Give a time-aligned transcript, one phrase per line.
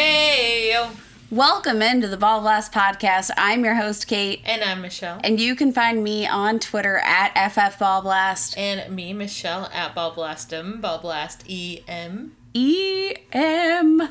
[0.00, 0.76] Hey,
[1.30, 3.30] Welcome into the Ball Blast Podcast.
[3.38, 5.18] I'm your host, Kate, and I'm Michelle.
[5.24, 8.58] and you can find me on Twitter at FFBallblast.
[8.58, 12.36] And me, Michelle, at Ballblastem, Ballblast EM.
[12.54, 14.08] EM.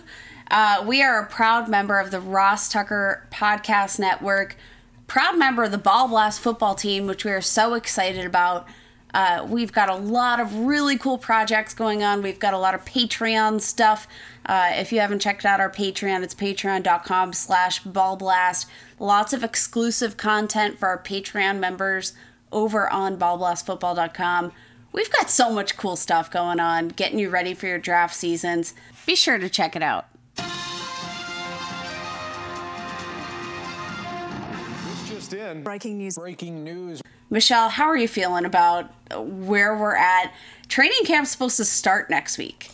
[0.50, 4.58] Uh, we are a proud member of the Ross Tucker Podcast Network,
[5.06, 8.66] proud member of the Ball Blast football team, which we are so excited about.
[9.14, 12.22] Uh, we've got a lot of really cool projects going on.
[12.22, 14.08] We've got a lot of Patreon stuff.
[14.46, 18.66] Uh, if you haven't checked out our Patreon, it's patreon.com slash ballblast.
[19.00, 22.14] Lots of exclusive content for our Patreon members
[22.52, 24.52] over on ballblastfootball.com.
[24.92, 28.74] We've got so much cool stuff going on, getting you ready for your draft seasons.
[29.06, 30.08] Be sure to check it out.
[35.46, 35.64] In.
[35.64, 36.16] Breaking news.
[36.16, 37.02] Breaking news.
[37.30, 40.34] Michelle, how are you feeling about where we're at?
[40.68, 42.70] Training camp's supposed to start next week.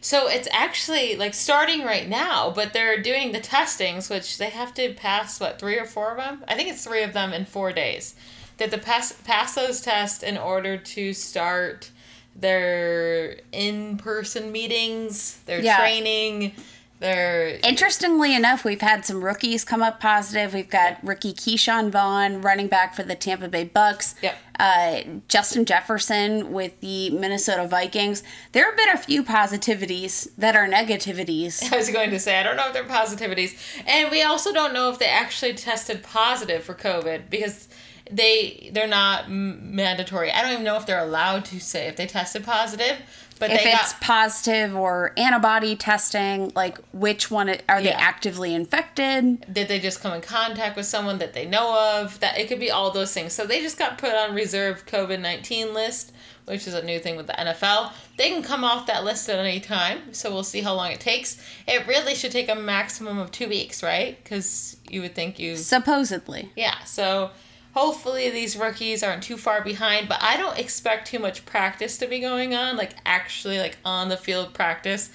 [0.00, 4.72] So it's actually like starting right now, but they're doing the testings, which they have
[4.74, 6.44] to pass, what, three or four of them?
[6.48, 8.14] I think it's three of them in four days.
[8.58, 11.90] That the pass, pass those tests in order to start
[12.34, 15.78] their in person meetings, their Yeah.
[15.78, 16.54] training,
[17.00, 17.58] their.
[17.62, 20.54] Interestingly enough, we've had some rookies come up positive.
[20.54, 24.14] We've got rookie Ke'Shawn Vaughn, running back for the Tampa Bay Bucks.
[24.22, 24.36] Yep.
[24.58, 28.24] Uh, Justin Jefferson with the Minnesota Vikings.
[28.52, 31.62] There have been a few positivities that are negativities.
[31.72, 33.56] I was going to say, I don't know if they're positivities.
[33.86, 37.68] And we also don't know if they actually tested positive for COVID because
[38.10, 40.30] they they're not m- mandatory.
[40.32, 42.98] I don't even know if they're allowed to say if they tested positive,
[43.38, 47.96] but If they it's got positive or antibody testing, like which one are they Yeah.
[47.98, 49.52] actively infected?
[49.52, 52.20] did they just come in contact with someone that they know of?
[52.20, 53.32] That it could be all those things.
[53.32, 56.12] So they just got put on reserve COVID nineteen list,
[56.46, 57.92] which is a new thing with the NFL.
[58.16, 60.12] They can come off that list at any time.
[60.14, 61.36] So we'll see how long it takes.
[61.66, 64.22] It really should take a maximum of two weeks, right?
[64.22, 66.50] Because you would think you Supposedly.
[66.56, 67.30] Yeah, so
[67.78, 72.08] hopefully these rookies aren't too far behind, but I don't expect too much practice to
[72.08, 75.10] be going on, like actually like on the field practice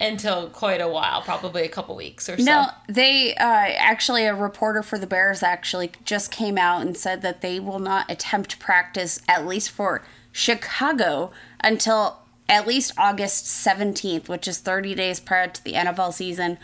[0.00, 2.44] until quite a while, probably a couple weeks or so.
[2.44, 7.22] No, they uh, actually a reporter for the Bears actually just came out and said
[7.22, 11.32] that they will not attempt practice at least for Chicago
[11.62, 16.58] until at least August 17th, which is 30 days prior to the NFL season.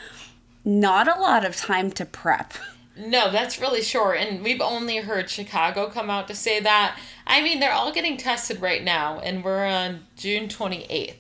[0.65, 2.55] Not a lot of time to prep.
[3.01, 6.99] No, that's really short, and we've only heard Chicago come out to say that.
[7.27, 11.15] I mean, they're all getting tested right now, and we're on June 28th.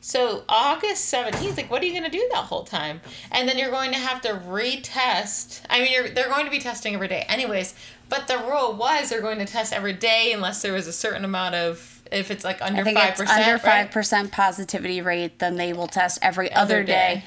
[0.00, 3.00] So August 17th, like, what are you going to do that whole time?
[3.32, 5.62] And then you're going to have to retest.
[5.68, 7.74] I mean, you're, they're going to be testing every day anyways,
[8.08, 11.24] but the rule was they're going to test every day unless there was a certain
[11.24, 13.20] amount of, if it's like under 5%.
[13.20, 16.92] it's under 5% positivity rate, then they will test every other, Other day.
[17.16, 17.24] day.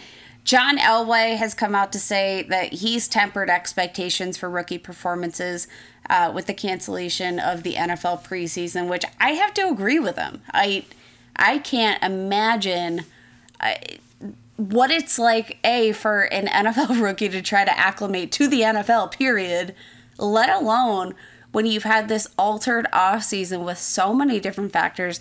[0.50, 5.68] John Elway has come out to say that he's tempered expectations for rookie performances
[6.10, 10.42] uh, with the cancellation of the NFL preseason, which I have to agree with him.
[10.52, 10.86] I
[11.36, 13.02] I can't imagine
[13.60, 13.76] uh,
[14.56, 19.12] what it's like a for an NFL rookie to try to acclimate to the NFL
[19.12, 19.76] period,
[20.18, 21.14] let alone
[21.52, 25.20] when you've had this altered off season with so many different factors.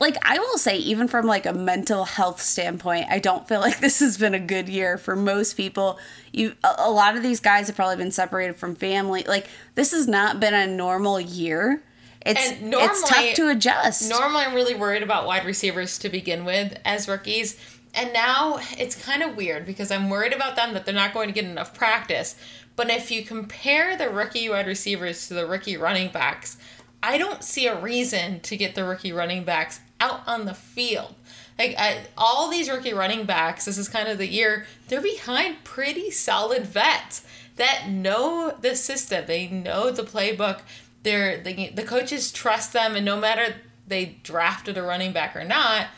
[0.00, 3.80] Like I will say even from like a mental health standpoint, I don't feel like
[3.80, 5.98] this has been a good year for most people.
[6.32, 9.24] You a, a lot of these guys have probably been separated from family.
[9.26, 11.82] Like this has not been a normal year.
[12.24, 14.08] It's And it's tough to adjust.
[14.08, 17.58] Normally, I'm really worried about wide receivers to begin with as rookies.
[17.94, 21.28] And now it's kind of weird because I'm worried about them that they're not going
[21.28, 22.34] to get enough practice.
[22.76, 26.56] But if you compare the rookie wide receivers to the rookie running backs,
[27.04, 31.14] I don't see a reason to get the rookie running backs out on the field.
[31.58, 35.64] Like I, all these rookie running backs, this is kind of the year they're behind
[35.64, 37.22] pretty solid vets
[37.56, 39.26] that know the system.
[39.26, 40.60] They know the playbook.
[41.02, 43.54] They're the the coaches trust them, and no matter
[43.86, 45.88] they drafted a running back or not,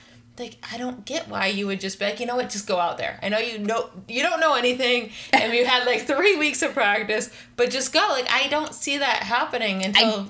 [0.40, 2.80] like I don't get why you would just be like, you know what, just go
[2.80, 3.20] out there.
[3.22, 6.74] I know you know you don't know anything, and you had like three weeks of
[6.74, 8.04] practice, but just go.
[8.10, 10.20] Like I don't see that happening until.
[10.20, 10.26] I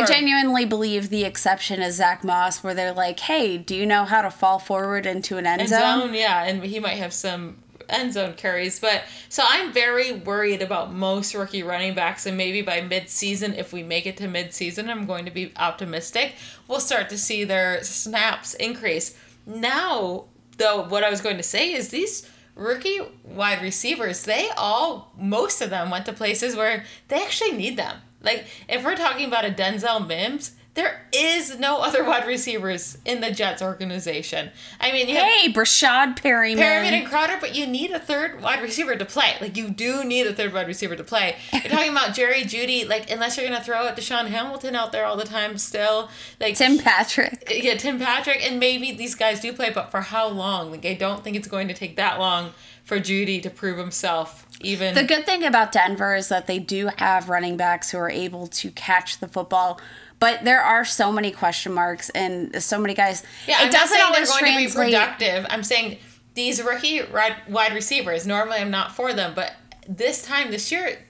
[0.00, 4.04] or- genuinely believe the exception is Zach Moss, where they're like, "Hey, do you know
[4.04, 7.12] how to fall forward into an end, end zone?" zone, yeah, and he might have
[7.12, 8.80] some end zone carries.
[8.80, 13.72] But so I'm very worried about most rookie running backs, and maybe by mid-season, if
[13.72, 16.34] we make it to mid-season, I'm going to be optimistic.
[16.66, 19.16] We'll start to see their snaps increase.
[19.46, 20.24] Now,
[20.58, 25.60] though, what I was going to say is these rookie wide receivers, they all, most
[25.60, 27.98] of them went to places where they actually need them.
[28.22, 33.22] Like, if we're talking about a Denzel Mims, there is no other wide receivers in
[33.22, 34.50] the Jets organization.
[34.78, 36.62] I mean, Hey, Brashad Perryman.
[36.62, 39.36] Perriman and Crowder, but you need a third wide receiver to play.
[39.40, 41.36] Like you do need a third wide receiver to play.
[41.52, 45.06] You're talking about Jerry Jeudy, like unless you're gonna throw it DaeSean Hamilton out there
[45.06, 46.10] all the time still.
[46.40, 47.50] Like Tim Patrick.
[47.62, 50.70] yeah, Tim Patrick, and maybe these guys do play, but for how long?
[50.70, 52.52] Like I don't think it's going to take that long
[52.86, 54.46] for Jeudy to prove himself.
[54.62, 58.08] Even The good thing about Denver is that they do have running backs who are
[58.08, 59.78] able to catch the football.
[60.18, 63.22] But there are so many question marks and so many guys.
[63.46, 65.46] Yeah, it I'm doesn't not always they're going to be productive.
[65.50, 65.98] I'm saying
[66.32, 67.02] these rookie
[67.48, 68.26] wide receivers.
[68.26, 69.52] Normally, I'm not for them, but
[69.86, 71.04] this time this year,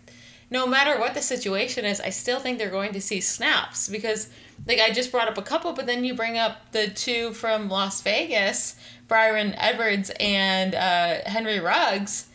[0.51, 4.29] no matter what the situation is, I still think they're going to see snaps because,
[4.67, 7.69] like, I just brought up a couple, but then you bring up the two from
[7.69, 8.77] Las Vegas,
[9.09, 12.27] Bryan Edwards and uh, Henry Ruggs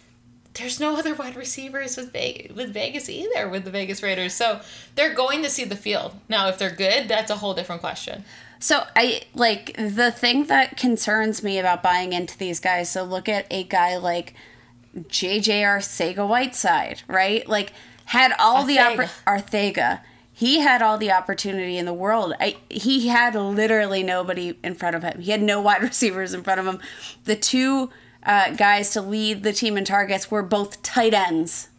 [0.56, 4.34] there's no other wide receivers with Vegas, with Vegas either with the Vegas Raiders.
[4.34, 4.62] So
[4.96, 6.16] they're going to see the field.
[6.28, 8.26] Now, if they're good, that's a whole different question.
[8.60, 12.92] So I like the thing that concerns me about buying into these guys.
[12.92, 14.34] So look at a guy like
[15.08, 15.62] J.J.
[15.64, 17.48] Arcega-Whiteside, right?
[17.48, 17.74] Like
[18.20, 20.02] had all the oppor- Arcega.
[20.34, 22.34] He had all the opportunity in the world.
[22.40, 25.20] I, he had literally nobody in front of him.
[25.22, 26.80] He had no wide receivers in front of him.
[27.26, 27.90] The two
[28.24, 31.70] uh, guys to lead the team in targets were both tight ends.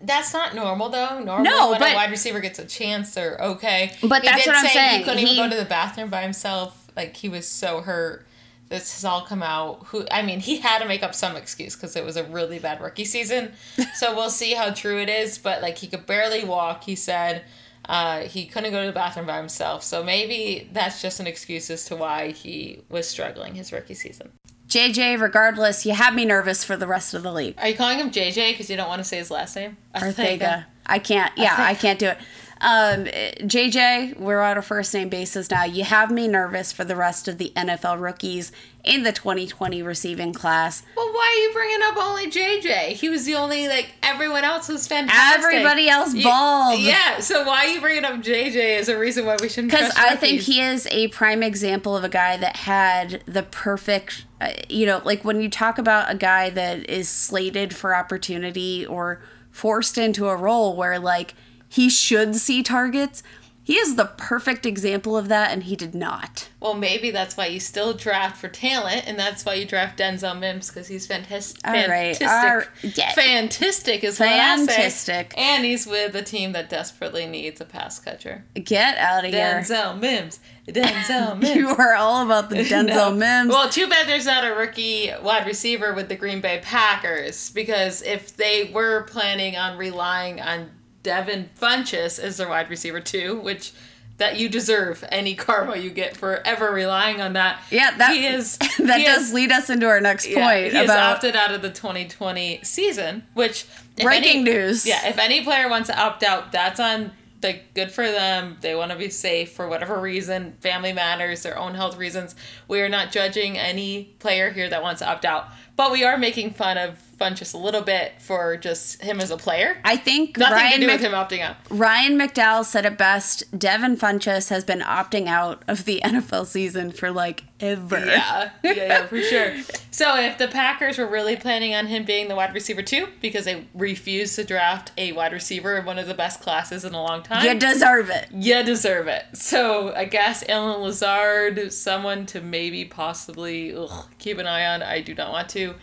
[0.00, 1.20] That's not normal though.
[1.20, 3.92] Normally, No, when but- a wide receiver gets a chance, they're okay.
[4.02, 4.98] But He that's what I'm say saying.
[5.00, 6.90] He couldn't He- even go to the bathroom by himself.
[6.96, 8.26] Like he was so hurt.
[8.72, 9.84] This has all come out.
[9.88, 12.58] Who I mean, he had to make up some excuse because it was a really
[12.58, 13.52] bad rookie season.
[13.94, 15.36] so we'll see how true it is.
[15.36, 16.84] But like he could barely walk.
[16.84, 17.44] He said
[17.86, 19.82] uh, he couldn't go to the bathroom by himself.
[19.82, 24.32] So maybe that's just an excuse as to why he was struggling his rookie season.
[24.68, 27.56] JJ, regardless, you have me nervous for the rest of the league.
[27.58, 29.76] Are you calling him JJ because you don't want to say his last name?
[29.94, 30.66] Ortega.
[30.86, 31.30] I can't.
[31.36, 32.18] Yeah, I can't do it.
[32.62, 35.64] Um, JJ, we're on a first name basis now.
[35.64, 38.52] You have me nervous for the rest of the NFL rookies
[38.84, 40.84] in the 2020 receiving class.
[40.96, 42.90] Well, why are you bringing up only JJ?
[42.92, 45.44] He was the only like everyone else was fantastic.
[45.44, 46.78] Everybody else You- balled.
[46.78, 49.72] Yeah, so why are you bringing up JJ as a reason why we shouldn't?
[49.72, 54.24] Because I think he is a prime example of a guy that had the perfect,
[54.40, 58.86] uh, you know, like when you talk about a guy that is slated for opportunity
[58.86, 59.20] or
[59.50, 61.34] forced into a role where like
[61.72, 63.22] he should see targets,
[63.64, 66.48] he is the perfect example of that, and he did not.
[66.58, 70.36] Well, maybe that's why you still draft for talent, and that's why you draft Denzel
[70.36, 71.60] Mims because he's fantastic.
[71.64, 72.70] All right, Fantastic.
[72.84, 73.12] all- yeah.
[73.12, 74.66] Fantastic is what I say.
[74.66, 75.34] Fantastic.
[75.38, 78.44] And he's with a team that desperately needs a pass catcher.
[78.54, 79.60] Get out of here.
[79.64, 80.40] Denzel Mims.
[80.66, 81.54] Denzel Mims.
[81.54, 83.10] You are all about the Denzel No.
[83.12, 83.50] Mims.
[83.50, 88.02] Well, too bad there's not a rookie wide receiver with the Green Bay Packers because
[88.02, 90.68] if they were planning on relying on
[91.02, 93.72] Devin Funchess is their wide receiver too, which
[94.18, 97.60] that you deserve any karma you get for ever relying on that.
[97.70, 100.72] yeah, that he is that he does is- lead us into our next yeah, point
[100.72, 103.66] he about opted out of the 2020 season, which
[104.00, 104.86] Breaking any- news.
[104.86, 108.56] Yeah, if any player wants to opt out, that's on like good for them.
[108.60, 112.36] They want to be safe for whatever reason, family matters, their own health reasons.
[112.68, 116.16] We are not judging any player here that wants to opt out, but we are
[116.16, 119.78] making fun of Fun just a little bit for just him as a player.
[119.84, 121.56] I think Nothing Ryan to do Mc- with him opting out.
[121.70, 123.44] Ryan McDowell said it best.
[123.56, 127.98] Devin Funchess has been opting out of the NFL season for like ever.
[128.04, 129.54] Yeah, yeah, yeah, for sure.
[129.94, 133.44] So if the Packers were really planning on him being the wide receiver too, because
[133.44, 137.02] they refused to draft a wide receiver in one of the best classes in a
[137.02, 138.28] long time, You deserve it.
[138.32, 139.26] you deserve it.
[139.34, 144.82] So I guess Allen Lazard, someone to maybe possibly ugh, keep an eye on.
[144.82, 145.74] I do not want to.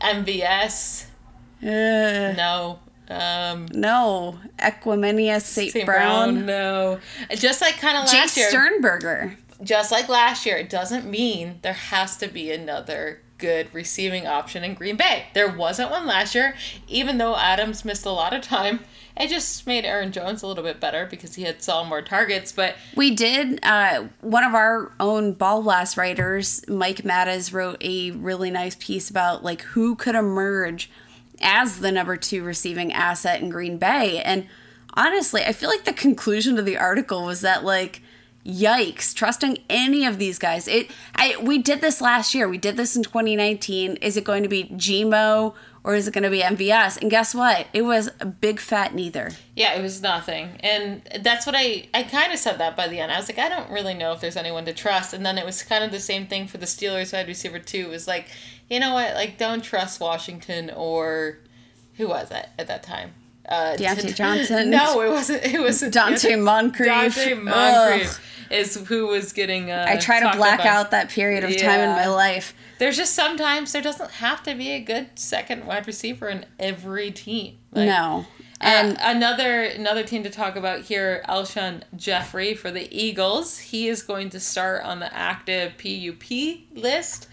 [0.00, 1.06] MVS,
[1.62, 1.66] Uh,
[2.36, 2.78] no.
[3.08, 4.38] Um, no.
[4.58, 5.72] Equanimeous St.
[5.72, 5.86] St.
[5.86, 6.44] Brown.
[6.44, 7.00] Brown, no.
[7.34, 8.48] Just like kind of Jake last year.
[8.50, 9.36] Sternberger.
[9.62, 14.64] just like last year, it doesn't mean there has to be another good receiving option
[14.64, 15.26] in Green Bay.
[15.34, 16.54] There wasn't one last year,
[16.88, 18.80] even though Adams missed a lot of time.
[19.16, 22.50] It just made Aaron Jones a little bit better because he had saw more targets,
[22.50, 23.60] but We did.
[23.62, 29.10] Uh, one of our own ball blast writers, Mike Mattis, wrote a really nice piece
[29.10, 30.90] about like who could emerge
[31.40, 34.20] as the number two receiving asset in Green Bay.
[34.22, 34.48] And
[34.94, 38.02] honestly, I feel like the conclusion to the article was that like
[38.44, 42.76] yikes trusting any of these guys it i we did this last year we did
[42.76, 46.40] this in 2019 is it going to be gmo or is it going to be
[46.40, 50.58] mvs and guess what it was a big fat neither Yeah, it was nothing.
[50.60, 53.12] And that's what I I kind of said that by the end.
[53.12, 55.14] I was like, I don't really know if there's anyone to trust.
[55.14, 57.86] And then it was kind of the same thing for the Steelers wide receiver too.
[57.86, 58.26] It was like,
[58.68, 59.14] you know what?
[59.14, 61.38] Like don't trust Washington or
[61.96, 63.12] who was it at that time?
[63.48, 64.70] Uh, Diontae Johnson?
[64.70, 65.44] No, it wasn't.
[65.44, 66.88] It was Donte Moncrief.
[66.88, 68.52] Donte Moncrief Ugh.
[68.52, 69.70] is who was getting.
[69.70, 70.86] Uh, i try to black about.
[70.86, 74.54] out that period of time in my life There's just sometimes there doesn't have to
[74.54, 77.58] be a good second wide receiver in every team.
[77.72, 78.26] Like, no
[78.64, 83.58] and and another another team to talk about here, Alshon Jeffery for the Eagles.
[83.58, 86.30] He is going to start on the active PUP
[86.74, 87.28] list.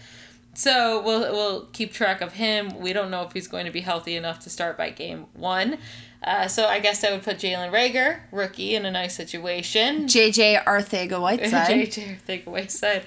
[0.54, 2.78] So we'll we'll keep track of him.
[2.78, 5.78] We don't know if he's going to be healthy enough to start by game one.
[6.22, 10.06] Uh, so I guess I would put Jalen Reagor, rookie, in a nice situation.
[10.06, 13.04] jj arcega whiteside JJ take away side.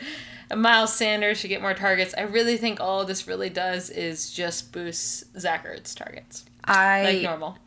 [0.55, 2.13] Miles Sanders should get more targets.
[2.17, 7.21] I really think all this really does is just boost Zach Ertz targets i like
[7.21, 7.57] normal.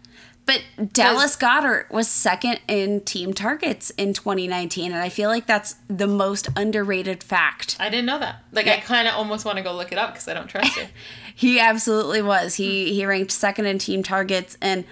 [0.48, 0.62] But
[0.94, 6.06] Dallas Goedert was second in team targets in 2019, and I feel like that's the
[6.06, 7.76] most underrated fact.
[7.78, 8.44] I didn't know that.
[8.50, 10.78] Like I kind of almost want to go look it up because I don't trust
[10.78, 10.88] it.
[11.34, 12.56] He absolutely was.
[12.56, 14.84] He he ranked second in team targets, and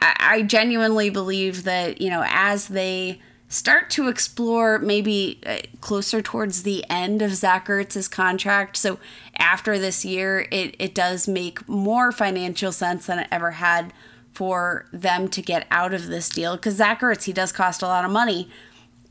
[0.00, 6.20] I, I genuinely believe that you know as they start to explore maybe uh, closer
[6.20, 8.98] towards the end of Zach Ertz's contract, so
[9.36, 13.92] after this year, it it does make more financial sense than it ever had
[14.34, 17.86] for them to get out of this deal because Zach Ertz he does cost a
[17.86, 18.50] lot of money.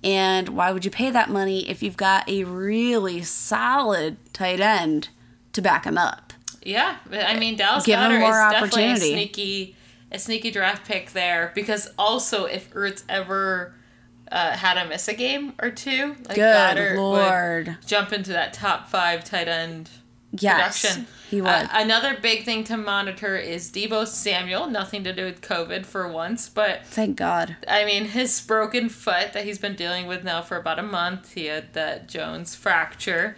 [0.04, 5.08] And why would you pay that money if you've got a really solid tight end
[5.54, 6.34] to back him up?
[6.66, 9.76] yeah, I mean Dallas Give Goedert is definitely a sneaky,
[10.12, 13.74] a sneaky draft pick there because also if Ertz ever
[14.32, 17.68] uh, had to miss a game or two, like Good Goddard Lord.
[17.68, 19.90] would jump into that top five tight end
[20.40, 21.08] Yes, production.
[21.30, 21.52] he was.
[21.52, 24.68] Uh, another big thing to monitor is Deebo Samuel.
[24.68, 27.56] Nothing to do with COVID for once, but Thank God.
[27.68, 31.34] I mean, his broken foot that he's been dealing with now for about a month.
[31.34, 33.36] He had that Jones fracture.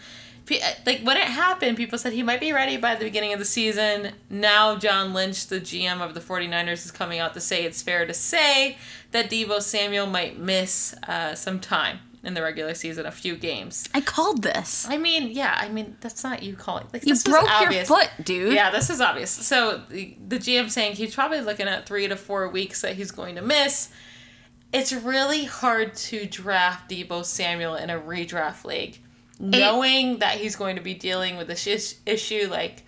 [0.85, 3.45] Like when it happened, people said he might be ready by the beginning of the
[3.45, 4.13] season.
[4.29, 8.05] Now, John Lynch, the GM of the 49ers, is coming out to say it's fair
[8.05, 8.77] to say
[9.11, 13.87] that Deebo Samuel might miss uh, some time in the regular season, a few games.
[13.93, 14.85] I called this.
[14.89, 16.87] I mean, yeah, I mean, that's not you calling.
[16.91, 17.87] Like, You broke your obvious.
[17.87, 18.53] foot, dude.
[18.53, 19.29] Yeah, this is obvious.
[19.31, 23.11] So the, the GM saying he's probably looking at three to four weeks that he's
[23.11, 23.89] going to miss.
[24.73, 28.97] It's really hard to draft Deebo Samuel in a redraft league,
[29.39, 32.47] knowing that he's going to be dealing with this is- issue.
[32.49, 32.83] Like,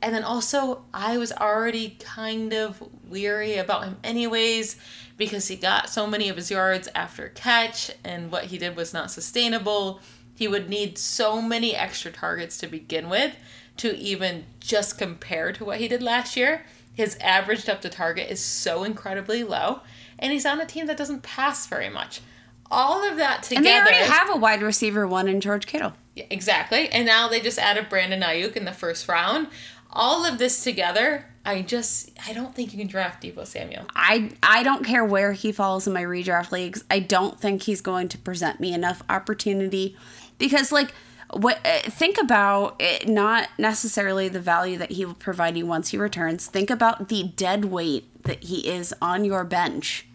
[0.00, 4.76] and then also I was already kind of weary about him, anyways,
[5.24, 8.92] because he got so many of his yards after catch, and what he did was
[8.92, 10.00] not sustainable.
[10.34, 13.36] He would need so many extra targets to begin with
[13.76, 16.66] to even just compare to what he did last year.
[16.92, 19.82] His average depth to target is so incredibly low,
[20.18, 22.20] and he's on a team that doesn't pass very much.
[22.68, 23.58] All of that together.
[23.58, 25.92] And they already have a wide receiver one in George Kittle.
[26.16, 26.88] Yeah, exactly.
[26.88, 29.46] And now they just added Brandon Aiyuk in the first round.
[29.92, 33.86] All of this together, I just I don't think you can draft Deebo Samuel.
[33.94, 36.84] I I don't care where he falls in my redraft leagues.
[36.90, 39.96] I don't think he's going to present me enough opportunity
[40.38, 40.92] because like
[41.32, 45.88] what uh, think about it, not necessarily the value that he will provide you once
[45.90, 46.46] he returns.
[46.46, 50.06] Think about the dead weight that he is on your bench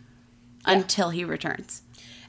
[0.66, 1.82] until he returns.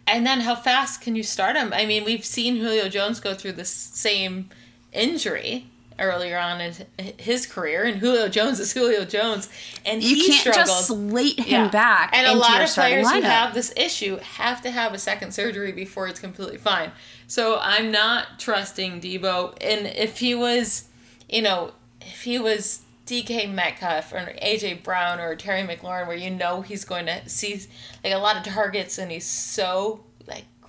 [0.06, 1.72] And then how fast can you start him?
[1.72, 4.48] I mean, we've seen Julio Jones go through the same
[4.92, 5.66] injury
[5.98, 6.74] earlier on in
[7.18, 9.48] his career, and Julio Jones is Julio Jones,
[9.84, 10.66] and You he can't struggled.
[10.66, 14.70] just slate him back And a lot of players who have this issue have to
[14.70, 16.92] have a second surgery before it's completely fine.
[17.26, 19.56] So I'm not trusting Deebo.
[19.60, 20.84] And if he was,
[21.28, 26.30] you know, if he was DK Metcalf or AJ Brown or Terry McLaurin, where you
[26.30, 27.60] know he's going to see
[28.04, 30.04] like a lot of targets and he's so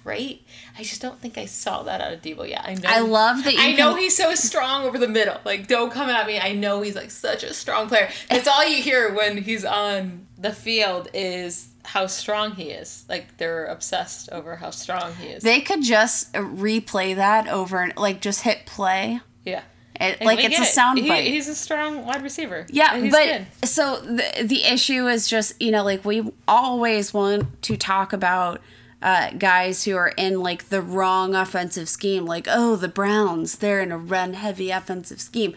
[0.04, 0.46] great.
[0.78, 2.62] I just don't think I saw that out of Deebo yet.
[2.66, 2.82] I know.
[2.90, 5.38] I love that you I know he's so strong over the middle.
[5.46, 6.40] Like, don't come at me.
[6.40, 8.10] I know he's like such a strong player.
[8.30, 13.04] That's all you hear when he's on the field is how strong he is.
[13.10, 15.44] Like they're obsessed over how strong he is.
[15.44, 19.22] They could just replay that over and like just hit play.
[19.46, 19.62] yeah.
[20.02, 22.66] It, like it's a sound He- he's a strong wide receiver.
[22.70, 23.26] Yeah, but
[23.62, 23.68] good.
[23.68, 28.62] so the the issue is just you know like we always want to talk about
[29.02, 33.82] uh, guys who are in like the wrong offensive scheme, like oh the Browns they're
[33.82, 35.56] in a run heavy offensive scheme.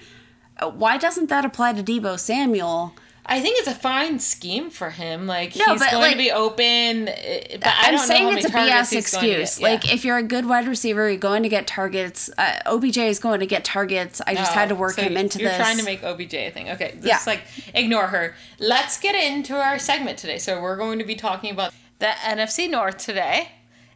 [0.58, 2.94] Uh, Why doesn't that apply to Deebo Samuel?
[3.24, 5.28] I think it's a fine scheme for him.
[5.28, 7.08] Like No, he's but, going like, to be open.
[7.08, 7.12] uh,
[7.52, 9.58] But I I'm don't saying it's a BS he's going to excuse.
[9.58, 9.60] get.
[9.64, 9.68] Yeah.
[9.74, 12.28] Like, if you're a good wide receiver, you're going to get targets.
[12.36, 14.20] Uh, OBJ is going to get targets.
[14.26, 15.56] I just Oh, had to work so him into you're this.
[15.58, 16.70] trying to make OBJ a thing.
[16.70, 17.18] Okay, just Yeah.
[17.24, 17.42] like
[17.74, 18.34] ignore her.
[18.58, 20.38] Let's get into our segment today.
[20.38, 21.72] So we're going to be talking about
[22.02, 23.52] the NFC North today.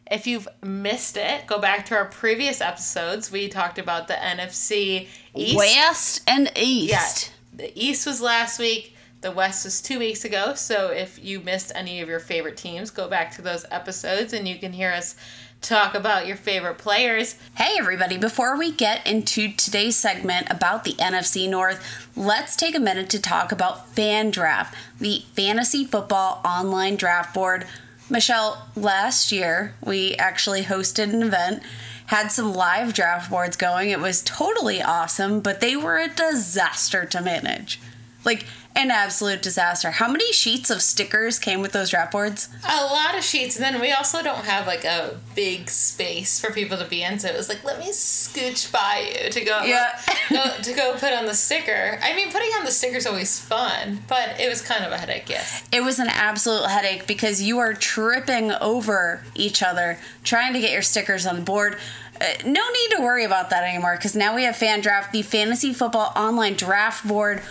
[0.09, 3.29] If you've missed it, go back to our previous episodes.
[3.33, 5.57] We talked about the NFC East.
[5.57, 7.33] West and East.
[7.51, 8.95] Yeah, the East was last week.
[9.19, 10.53] The West was two weeks ago.
[10.53, 14.47] So if you missed any of your favorite teams, go back to those episodes and
[14.47, 15.17] you can hear us
[15.59, 17.35] talk about your favorite players.
[17.55, 22.79] Hey, everybody, before we get into today's segment about the NFC North, let's take a
[22.79, 27.65] minute to talk about FanDraft, the fantasy football online draft board.
[28.09, 31.61] Michelle, last year we actually hosted an event,
[32.05, 33.89] had some live draft boards going.
[33.89, 37.81] It was totally awesome, but they were a disaster to manage.
[38.27, 38.45] Like,
[38.77, 39.89] an absolute disaster.
[39.89, 42.47] How many sheets of stickers came with those draft boards?
[42.63, 46.51] A lot of sheets, and then we also don't have like a big space for
[46.53, 47.17] people to be in.
[47.17, 49.99] So it was like, let me scooch by you to go, Yeah.
[50.29, 51.97] go to go put on the sticker.
[52.03, 54.97] I mean, putting on the sticker is always fun, but it was kind of a
[54.99, 55.27] headache.
[55.27, 55.63] Yes.
[55.71, 60.71] It was an absolute headache because you are tripping over each other trying to get
[60.71, 61.77] your stickers on the board.
[62.21, 65.23] Uh, no need to worry about that anymore because now we have Fan Draft, the
[65.23, 67.41] fantasy football online draft board.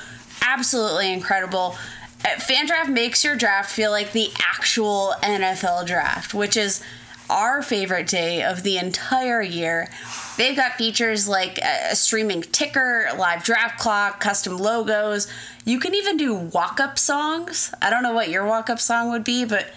[0.43, 1.77] Absolutely incredible.
[2.25, 6.83] Uh, Fan Draft makes your draft feel like the actual NFL draft, which is
[7.29, 9.89] our favorite day of the entire year.
[10.37, 15.27] They've got features like a streaming ticker, live draft clock, custom logos.
[15.65, 17.75] You can even do walk up songs.
[17.83, 19.73] I don't know what your walk up song would be, but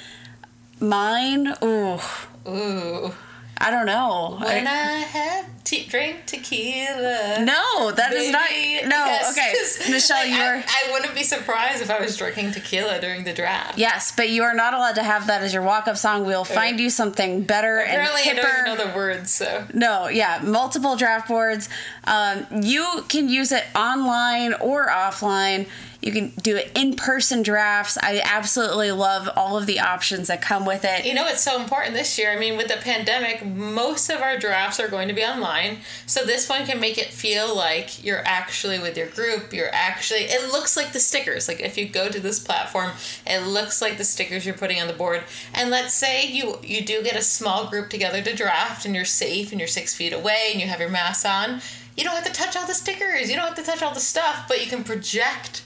[0.79, 1.99] mine, ooh,
[2.47, 3.13] Ooh.
[3.61, 4.37] I don't know.
[4.41, 7.43] When I- I have te- drink tequila.
[7.43, 8.49] no, that is not.
[8.49, 8.87] baby.
[8.87, 9.91] No, Yes, okay.
[9.91, 10.55] Michelle, like, you're.
[10.57, 13.77] I, I wouldn't be surprised if I was drinking tequila during the draft.
[13.77, 16.25] Yes, but you are not allowed to have that as your walk up song.
[16.25, 18.67] We'll find you something better Apparently, I and don't hipper.
[18.67, 19.65] even know the words, so.
[19.73, 21.67] No, yeah, multiple draft boards.
[22.05, 25.67] Um, you can use it online or offline.
[26.01, 27.97] You can do it in person drafts.
[28.01, 31.05] I absolutely love all of the options that come with it.
[31.05, 32.31] You know, it's so important this year.
[32.31, 35.79] I mean, with the pandemic, most of our drafts are going to be online.
[36.05, 39.51] So this one can make it feel like you're actually with your group.
[39.51, 41.49] You're actually, it looks like the stickers.
[41.49, 42.91] Like if you go to this platform,
[43.27, 45.23] it looks like the stickers you're putting on the board.
[45.53, 49.03] And let's say you, you do get a small group together to draft and you're
[49.03, 51.59] safe and you're six feet away and you have your mask on.
[51.97, 53.29] You don't have to touch all the stickers.
[53.29, 55.63] You don't have to touch all the stuff, but you can project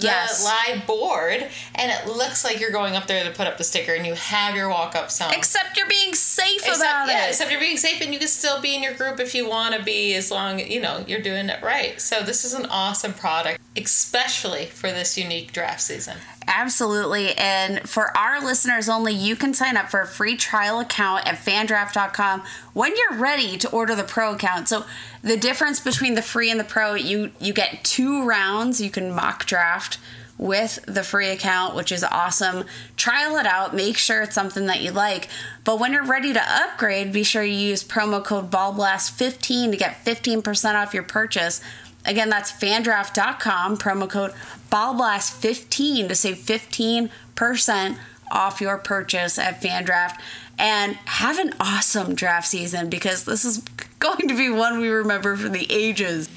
[0.00, 0.44] the Yes.
[0.44, 3.92] live board and it looks like you're going up there to put up the sticker
[3.94, 5.32] and you have your walk up song.
[5.36, 7.28] Except you're being safe Except, about yeah, it.
[7.30, 9.74] except you're being safe and you can still be in your group if you want
[9.74, 12.00] to be as long you know you're doing it right.
[12.00, 16.16] So this is an awesome product, especially for this unique draft season.
[16.52, 17.32] Absolutely.
[17.36, 21.36] And for our listeners only, you can sign up for a free trial account at
[21.36, 24.68] fandraft.com when you're ready to order the pro account.
[24.68, 24.84] So
[25.22, 28.80] the difference between the free and the pro, you you get two rounds.
[28.80, 29.98] You can mock draft
[30.38, 32.64] with the free account, which is awesome.
[32.96, 35.28] Trial it out, make sure it's something that you like.
[35.64, 40.04] But when you're ready to upgrade, be sure you use promo code BALLBLAST15 to get
[40.04, 41.60] 15% off your purchase.
[42.04, 44.32] Again, that's fandraft.com, promo code
[44.70, 47.96] BALLBLAST15 to save 15%
[48.30, 50.18] off your purchase at Fandraft.
[50.58, 53.58] And have an awesome draft season because this is
[53.98, 56.28] going to be one we remember for the ages.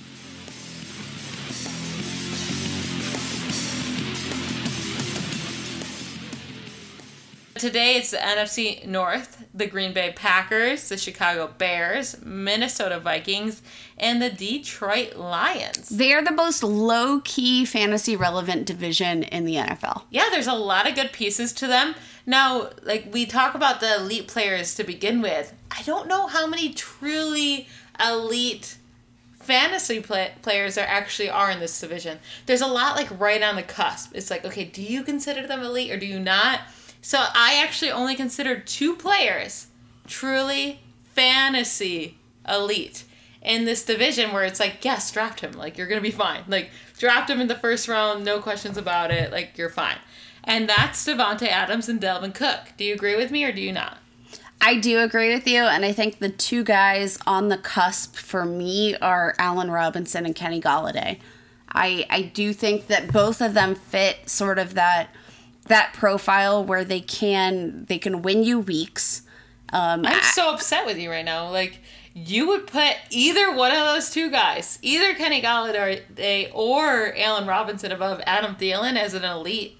[7.63, 13.61] Today it's the NFC North, the Green Bay Packers, the Chicago Bears, Minnesota Vikings,
[13.97, 15.87] and the Detroit Lions.
[15.87, 20.01] They are the most low key fantasy relevant division in the NFL.
[20.09, 21.95] Yeah, there's a lot of good pieces to them.
[22.25, 26.45] Now, like we talk about the elite players to begin with, I don't know how
[26.45, 28.77] many truly elite
[29.35, 32.19] fantasy play- players there actually are in this division.
[32.45, 34.11] There's a lot like right on the cusp.
[34.13, 36.59] It's like, okay, do you consider them elite or do you not?
[37.03, 39.67] So I actually only considered two players
[40.07, 40.79] truly
[41.13, 43.03] fantasy elite
[43.41, 45.51] in this division where it's like, yes, draft him.
[45.51, 46.43] Like you're gonna be fine.
[46.47, 49.33] Like draft him in the first round, no questions about it.
[49.33, 49.97] Like you're fine.
[50.45, 52.69] And that's Davante Adams and Dalvin Cook.
[52.77, 53.97] Do you agree with me or do you not?
[54.61, 58.45] I do agree with you, and I think the two guys on the cusp for
[58.45, 61.19] me are Allen Robinson and Kenny Golladay.
[61.69, 65.09] I I do think that both of them fit sort of that
[65.67, 69.21] that profile where they can they can win you weeks.
[69.71, 71.49] Um, I'm so upset with you right now.
[71.49, 71.79] Like
[72.13, 77.91] you would put either one of those two guys, either Kenny Golladay or Allen Robinson
[77.91, 79.77] above Adam Thielen as an elite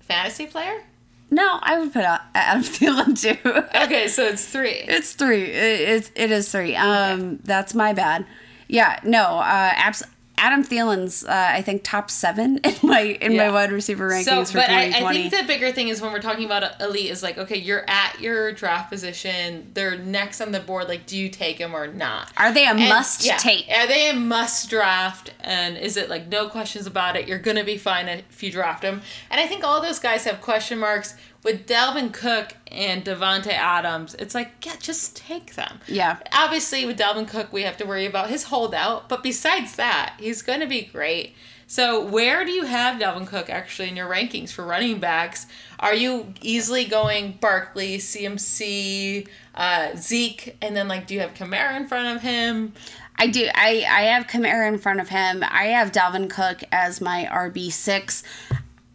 [0.00, 0.82] fantasy player?
[1.30, 3.38] No, I would put Adam Thielen too.
[3.84, 4.70] Okay, so it's three.
[4.70, 5.44] It's three.
[5.44, 6.74] It, it's it is three.
[6.76, 8.26] Um, that's my bad.
[8.68, 9.38] Yeah, no.
[9.38, 10.02] Uh, abs-
[10.38, 13.46] Adam Thielen's uh, I think top seven in my in Yeah.
[13.48, 15.06] my wide receiver rankings So, for but I, 2020.
[15.26, 17.84] I think the bigger thing is when we're talking about elite is like, okay, you're
[17.88, 19.70] at your draft position.
[19.74, 20.88] They're next on the board.
[20.88, 22.28] Like, do you take them or not?
[22.36, 23.66] Are they a And, must yeah, take?
[23.68, 25.32] Are they a must draft?
[25.40, 27.28] And is it like no questions about it?
[27.28, 29.02] You're gonna be fine if you draft them.
[29.30, 31.14] And I think all those guys have question marks.
[31.44, 35.80] With Dalvin Cook and Davante Adams, it's like, yeah, just take them.
[35.88, 36.18] Yeah.
[36.32, 39.08] Obviously, with Dalvin Cook, we have to worry about his holdout.
[39.08, 41.34] But besides that, he's gonna be great.
[41.66, 45.46] So where do you have Dalvin Cook actually in your rankings for running backs?
[45.80, 51.74] Are you easily going Barkley, CMC, uh, Zeke, and then like do you have Kamara
[51.76, 52.74] in front of him?
[53.16, 53.48] I do.
[53.54, 55.42] I I have Kamara in front of him.
[55.48, 58.22] I have Dalvin Cook as my RB six.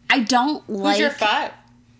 [0.08, 0.94] I don't like.
[0.94, 1.50] Who's your five?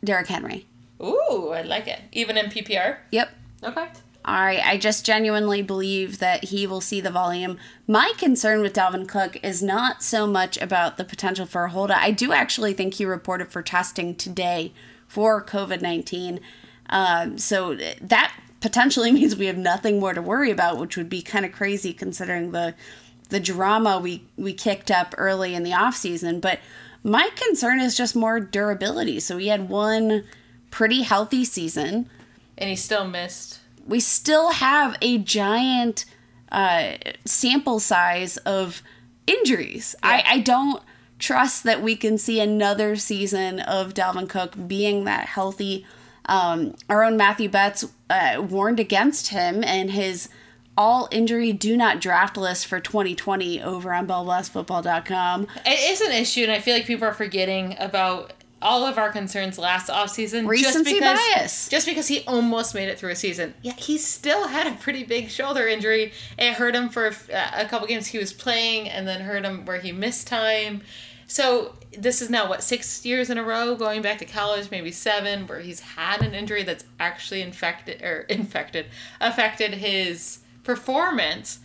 [0.03, 0.67] Derrick Henry.
[1.03, 2.01] Ooh, I like it.
[2.13, 2.99] Even in PPR.
[3.11, 3.31] Yep.
[3.65, 3.89] Okay.
[4.25, 7.57] All right, I just genuinely believe that he will see the volume.
[7.87, 12.03] My concern with Dalvin Cook is not so much about the potential for a holdout.
[12.03, 14.75] I do actually think he reported for testing today
[15.07, 16.41] for COVID 19.
[16.91, 21.23] Um, so that potentially means we have nothing more to worry about, which would be
[21.23, 22.75] kind of crazy considering the
[23.31, 26.41] the drama we, we kicked up early in the offseason.
[26.41, 26.61] But
[27.03, 29.21] my concern is just more durability.
[29.21, 30.25] So he had one
[30.71, 32.09] pretty healthy season
[32.57, 33.61] And he still missed.
[33.87, 36.05] we still have a giant
[36.53, 38.83] uh, sample size of
[39.27, 39.95] injuries.
[40.03, 40.83] I, I don't
[41.19, 45.87] trust that we can see another season of Dalvin Cook being that healthy.
[46.27, 50.29] Um, our own Matthew Betts uh, warned against him and his
[50.79, 55.49] all injury do not draft list for 2020 over on ballblastfootball.com.
[55.67, 59.11] It is an issue, and I feel like people are forgetting about all of our
[59.11, 60.43] concerns last offseason.
[60.43, 61.69] just Recency because, bias.
[61.69, 63.55] Just because he almost made it through a season.
[63.63, 66.13] Yeah, he still had a pretty big shoulder injury.
[66.39, 69.45] It hurt him for a, uh, a couple games he was playing, and then hurt
[69.45, 70.83] him where he missed time.
[71.27, 74.93] So this is now what six years in a row, going back to college, maybe
[74.93, 78.87] seven, where he's had an injury that's actually infected or infected
[79.21, 80.39] affected his
[80.69, 81.61] performance.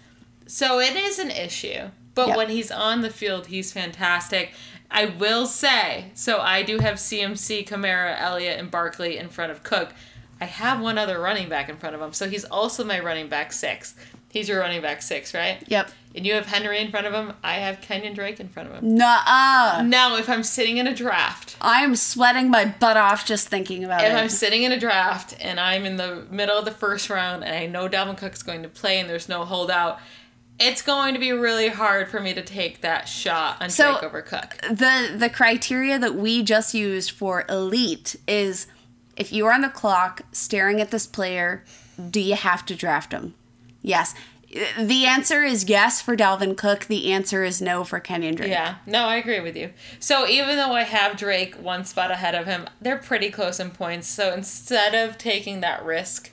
[0.47, 1.89] So it is an issue.
[2.15, 2.37] But Yep.
[2.37, 4.53] when he's on the field, he's fantastic.
[4.89, 9.61] I will say, so I do have CMC, Kamara, Elliott, and Barkley in front of
[9.63, 9.93] Cook.
[10.39, 13.27] I have one other running back in front of him, so he's also my running
[13.27, 13.93] back six.
[14.33, 15.63] He's your running back six, right?
[15.67, 15.91] Yep.
[16.15, 17.33] And you have Henry in front of him.
[17.43, 18.95] I have Kenyon Drake in front of him.
[18.97, 19.83] Nuh-uh.
[19.85, 24.01] Now, if I'm sitting in a draft, I'm sweating my butt off just thinking about
[24.01, 24.13] if it.
[24.13, 27.43] If I'm sitting in a draft and I'm in the middle of the first round
[27.43, 29.99] and I know Dalvin Cook's going to play and there's no holdout,
[30.59, 34.03] it's going to be really hard for me to take that shot on So- Drake
[34.03, 34.57] over Cook.
[34.67, 38.65] the the criteria that we just used for elite is
[39.15, 41.63] if you are on the clock staring at this player,
[42.09, 43.35] do you have to draft him?
[43.83, 44.15] Yes.
[44.79, 46.85] The answer is yes for Dalvin Cook.
[46.85, 48.51] The answer is no for Kenyon Drake.
[48.51, 49.71] Yeah, no, I agree with you.
[49.99, 53.71] So even though I have Drake one spot ahead of him, they're pretty close in
[53.71, 54.07] points.
[54.07, 56.31] So instead of taking that risk,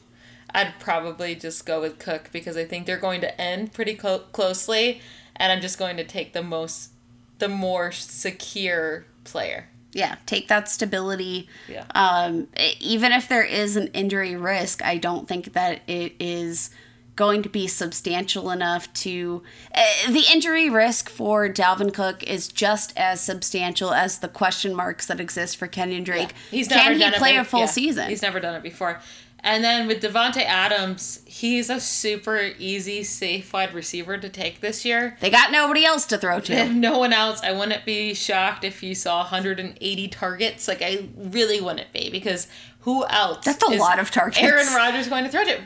[0.55, 4.25] I'd probably just go with Cook because I think they're going to end pretty clo-
[4.33, 5.01] closely,
[5.37, 6.91] and I'm just going to take the most,
[7.39, 9.69] the more secure player.
[9.93, 11.49] Yeah, take that stability.
[11.69, 11.85] Yeah.
[11.95, 12.49] Um,
[12.81, 16.71] even if there is an injury risk, I don't think that it is
[17.17, 19.43] going to be substantial enough to.
[19.75, 25.07] Uh, the injury risk for Dalvin Cook is just as substantial as the question marks
[25.07, 26.33] that exist for Kenyon Drake.
[26.51, 28.09] He's Can he play a full yeah, season?
[28.09, 29.01] He's never done it before.
[29.43, 34.85] And then with Davante Adams, he's a super easy, safe wide receiver to take this
[34.85, 35.17] year.
[35.21, 36.69] they got nobody else to throw to.
[36.73, 40.69] no one else, I wouldn't be shocked if you saw 180 targets.
[40.69, 42.49] Like I really wouldn't be because
[42.85, 43.45] who else?
[43.45, 44.43] That's a lot of targets.
[44.43, 45.59] Aaron Rodgers going to throw to.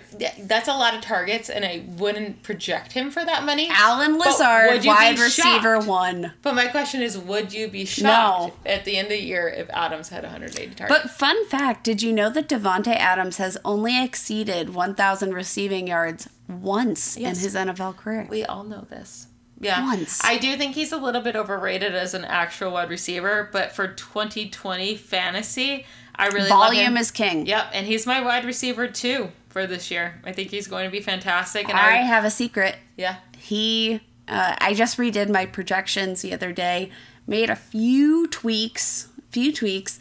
[0.43, 3.69] That's a lot of targets, and I wouldn't project him for that many.
[3.71, 5.87] Allen Lazard, wide receiver shocked?
[5.87, 6.33] one.
[6.43, 8.71] But my question is, would you be shocked No.
[8.73, 11.03] at the end of the year if Adams had 180 targets?
[11.03, 16.29] But fun fact, did you know that Davante Adams has only exceeded 1,000 receiving yards
[16.49, 17.37] once Yes.
[17.39, 18.27] in his NFL career?
[18.29, 19.29] We all know this.
[19.61, 19.83] Yeah.
[19.85, 20.21] Once.
[20.25, 23.87] I do think he's a little bit overrated as an actual wide receiver, but for
[23.87, 27.47] 2020 fantasy, I really love Volume is king.
[27.47, 30.21] Yep, and he's my wide receiver too for this year.
[30.25, 31.69] I think he's going to be fantastic.
[31.69, 32.77] And I I, have a secret.
[32.97, 36.91] yeah, He, uh, I just redid my projections the other day,
[37.27, 39.99] made a few tweaks, few tweaks.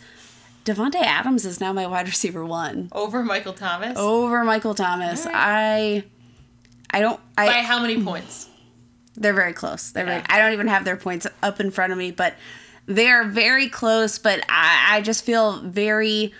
[0.66, 3.98] Davante Adams is now my wide receiver one over Michael Thomas.
[3.98, 5.26] over Michael Thomas.
[5.26, 5.34] Right.
[5.36, 6.04] I,
[6.98, 7.20] I don't.
[7.38, 8.48] I By how many points?
[9.16, 9.92] They're very close.
[9.92, 12.36] They're very, I don't even have their points up in front of me, but
[12.86, 14.18] they're very close.
[14.18, 16.34] But I, I just feel very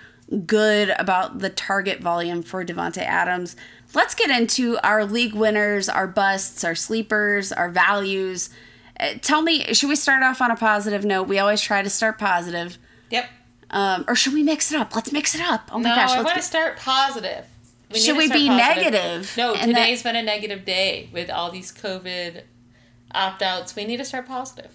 [0.46, 3.56] good about the target volume for Davante Adams.
[3.94, 8.50] Let's get into our league winners, our busts, our sleepers, our values.
[8.98, 11.28] Uh, tell me, should we start off on a positive note?
[11.28, 12.78] We always try to start positive.
[13.10, 13.28] Yep.
[13.70, 14.94] Um, or should we mix it up?
[14.94, 15.68] Let's mix it up.
[15.72, 16.10] Oh my no, gosh.
[16.10, 17.44] I want to start positive.
[17.92, 18.56] We Should we be positive.
[18.92, 19.34] negative?
[19.36, 22.42] No, And that- today's been a negative day with all these COVID
[23.14, 23.76] opt outs.
[23.76, 24.70] We need to start positive.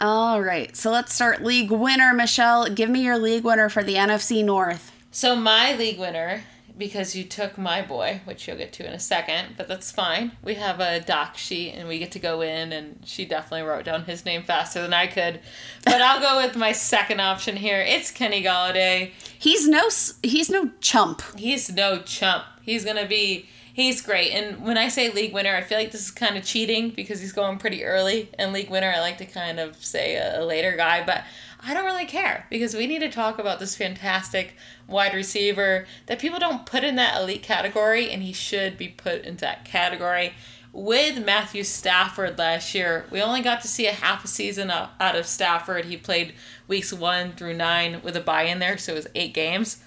[0.00, 0.76] All right.
[0.76, 2.68] So let's start league winner, Michelle.
[2.68, 4.92] Give me your league winner for the NFC North.
[5.10, 6.44] So my league winner,
[6.78, 10.32] because you took my boy, which you'll get to in a second, but that's fine.
[10.42, 13.84] We have a doc sheet and we get to go in, and she definitely wrote
[13.84, 15.40] down his name faster than I could.
[15.84, 17.80] But I'll go with my second option here.
[17.80, 19.10] It's Kenny Golladay.
[19.38, 19.88] He's no
[20.22, 21.22] he's no chump.
[21.36, 22.44] He's no chump.
[22.62, 23.48] He's gonna be.
[23.74, 24.32] He's great.
[24.32, 27.20] And when I say league winner, I feel like this is kind of cheating because
[27.20, 28.28] he's going pretty early.
[28.38, 31.24] And league winner, I like to kind of say a, a later guy, but
[31.64, 34.56] I don't really care because we need to talk about this fantastic
[34.88, 39.24] wide receiver that people don't put in that elite category, and he should be put
[39.24, 40.34] into that category.
[40.72, 45.16] With Matthew Stafford last year, we only got to see a half a season out
[45.16, 45.84] of Stafford.
[45.84, 46.34] He played
[46.66, 49.82] weeks one through nine with a bye in there, so it was eight games.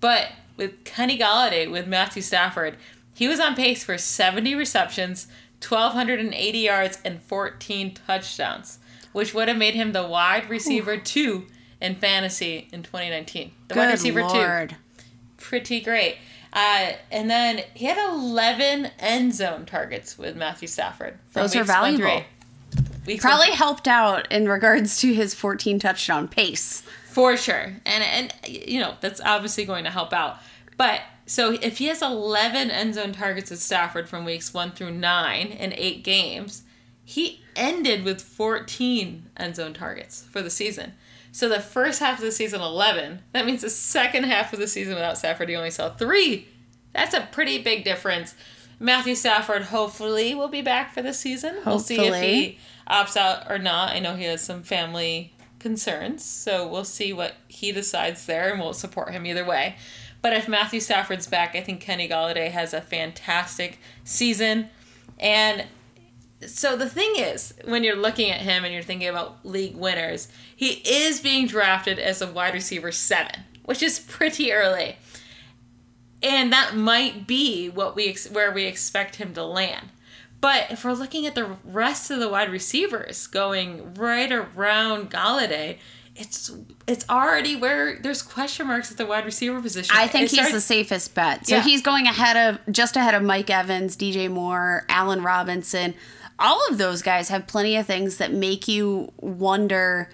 [0.00, 2.76] But with Kenny Golladay, with Matthew Stafford,
[3.20, 5.26] he was on pace for 70 receptions,
[5.60, 8.78] 1,280 yards, and 14 touchdowns,
[9.12, 11.46] which would have made him the wide receiver two
[11.82, 13.52] in fantasy in 2019.
[13.68, 14.70] The wide receiver lord.
[14.70, 14.76] two.
[15.36, 16.16] Pretty great.
[16.54, 21.18] Uh, and then he had 11 end zone targets with Matthew Stafford.
[21.34, 22.26] Those are weeks one through valuable.
[23.06, 26.82] Weeks one Probably helped out in regards to his 14 touchdown pace.
[27.10, 27.74] For sure.
[27.84, 30.38] And and you know, that's obviously going to help out.
[30.78, 34.90] But so if he has 11 end zone targets at Stafford from weeks 1 through
[34.90, 36.64] 9 in 8 games,
[37.04, 40.94] he ended with 14 end zone targets for the season.
[41.30, 44.66] So the first half of the season 11, that means the second half of the
[44.66, 46.48] season without Stafford he only saw 3.
[46.92, 48.34] That's a pretty big difference.
[48.80, 51.60] Matthew Stafford hopefully will be back for the season.
[51.64, 52.26] We'll see if Hopefully.
[52.26, 52.58] he
[52.90, 53.90] opts out or not.
[53.90, 58.58] I know he has some family concerns, so we'll see what he decides there, and
[58.58, 59.76] we'll support him either way.
[60.22, 64.68] But if Matthew Stafford's back, I think Kenny Golladay has a fantastic season.
[65.18, 65.66] And
[66.46, 70.28] so the thing is, when you're looking at him and you're thinking about league winners,
[70.54, 74.96] he is being drafted as a wide receiver seven, which is pretty early.
[76.22, 79.89] And that might be what we where we expect him to land.
[80.40, 85.78] But if we're looking at the rest of the wide receivers going right around Golladay,
[86.16, 86.50] it's
[86.86, 89.94] it's already where there's question marks at the wide receiver position.
[89.96, 91.46] I think It he's starts- the safest bet.
[91.46, 91.62] So Yeah.
[91.62, 95.94] he's going ahead of just ahead of Mike Evans, DJ Moore, Allen Robinson.
[96.38, 100.08] All of those guys have plenty of things that make you wonder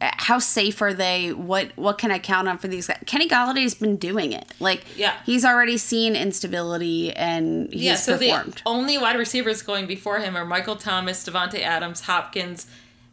[0.00, 1.32] how safe are they?
[1.32, 2.98] What what can I count on for these guys?
[3.06, 4.52] Kenny Golladay's been doing it.
[4.60, 5.14] Like Yeah.
[5.24, 8.54] he's already seen instability and he's yeah, so performed.
[8.54, 12.66] the only wide receivers going before him are Michael Thomas, Davante Adams, Hopkins,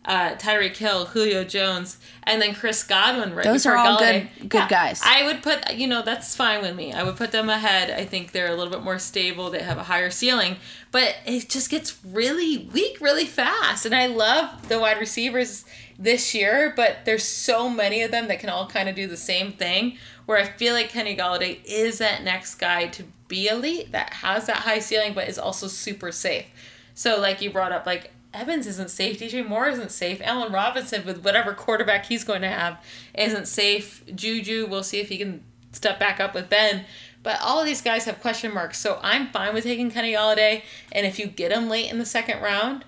[0.06, 3.34] uh, Tyreek Hill, Julio Jones, and then Chris Godwin.
[3.34, 4.28] Right Those are all Golladay.
[4.42, 5.02] good- good guys.
[5.06, 6.92] I would put, you know, that's fine with me.
[6.92, 7.90] I would put them ahead.
[7.92, 9.50] I think they're a little bit more stable.
[9.50, 10.58] They have a higher ceiling,
[10.92, 13.86] but it just gets really weak really fast.
[13.86, 15.64] And I love the wide receivers
[15.98, 19.18] this year, but there's so many of them that can all kind of do the
[19.18, 19.98] same thing.
[20.26, 24.46] Where I feel like Kenny Golladay is that next guy to be elite that has
[24.46, 26.46] that high ceiling, but is also super safe.
[26.94, 31.06] So, like you brought up, like Evans isn't safe, DJ Moore isn't safe, Allen Robinson
[31.06, 34.04] with whatever quarterback he's going to have isn't safe.
[34.14, 36.86] Juju, we'll see if he can step back up with Ben.
[37.22, 40.64] But all of these guys have question marks, so I'm fine with taking Kenny Golladay.
[40.92, 42.84] And if you get him late in the second round,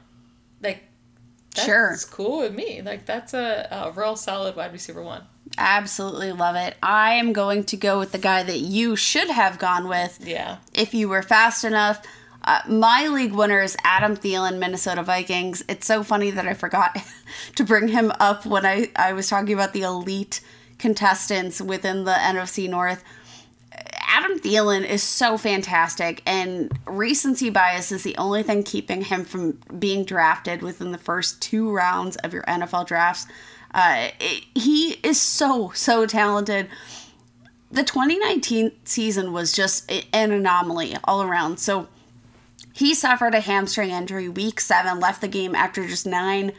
[1.56, 1.96] that's Sure.
[2.12, 2.82] cool with me.
[2.82, 5.24] Like that's a, a real solid wide receiver one.
[5.58, 6.76] Absolutely love it.
[6.84, 10.58] I am going to go with the guy that you should have gone with Yeah.
[10.74, 12.06] if you were fast enough.
[12.44, 15.64] Uh, my league winner is Adam Thielen, Minnesota Vikings.
[15.68, 16.96] It's so funny that I forgot
[17.56, 20.42] to bring him up when I, I was talking about the elite
[20.78, 23.04] contestants within the NFC North.
[24.08, 29.54] Adam Thielen is so fantastic, and recency bias is the only thing keeping him from
[29.80, 33.26] being drafted within the first two rounds of your NFL drafts.
[33.74, 36.70] Uh, it- he is so, so talented.
[37.72, 41.60] The 2019 season was just an anomaly all around.
[41.60, 41.88] So
[42.74, 46.54] he suffered a hamstring injury week seven, left the game after just nine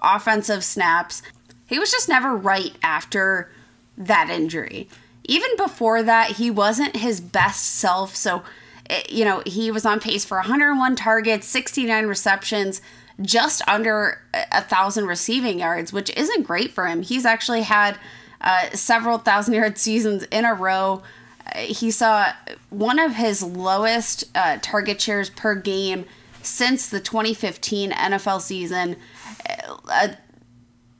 [0.00, 1.22] offensive snaps.
[1.66, 3.50] He was just never right after
[3.98, 4.88] that injury.
[5.24, 8.16] Even before that, he wasn't his best self.
[8.16, 8.42] So
[8.90, 12.80] eh, you know, he was on pace for 101 targets, 69 receptions,
[13.20, 17.02] just under a thousand receiving yards, which isn't great for him.
[17.02, 17.98] He's actually had
[18.40, 21.02] uh, several thousand yard seasons in a row.
[21.46, 22.32] Uh, he saw
[22.70, 26.04] one of his lowest uh, target shares per game
[26.42, 28.96] since the 2015 NFL season.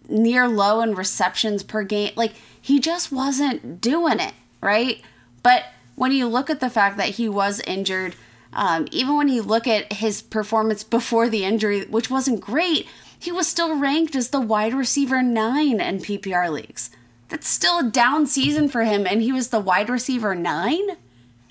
[0.09, 2.13] Near low in receptions per game.
[2.17, 5.03] Like he just wasn't doing it, right?
[5.43, 5.65] But
[5.97, 8.15] when you look at the fact that he was injured,
[8.53, 12.87] um, even when you look at his performance before the injury, which wasn't great,
[13.19, 16.91] he was still ranked as the wide receiver nine in PPR leagues.
[17.29, 20.97] That's still a down season for him, and he was the wide receiver nine?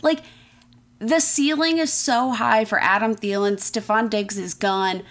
[0.02, 0.22] Like,
[1.00, 3.58] the ceiling is so high for Adam Thielen.
[3.58, 5.02] Stefon Diggs is gone.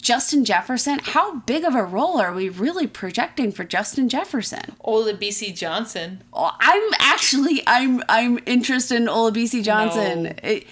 [0.00, 4.76] Justin Jefferson, how big of a role are we really projecting for Justin Jefferson?
[4.84, 6.22] Olabisi Johnson.
[6.32, 10.24] Oh, I'm actually I'm I'm interested in Olabisi Johnson.
[10.24, 10.32] No.
[10.42, 10.66] It,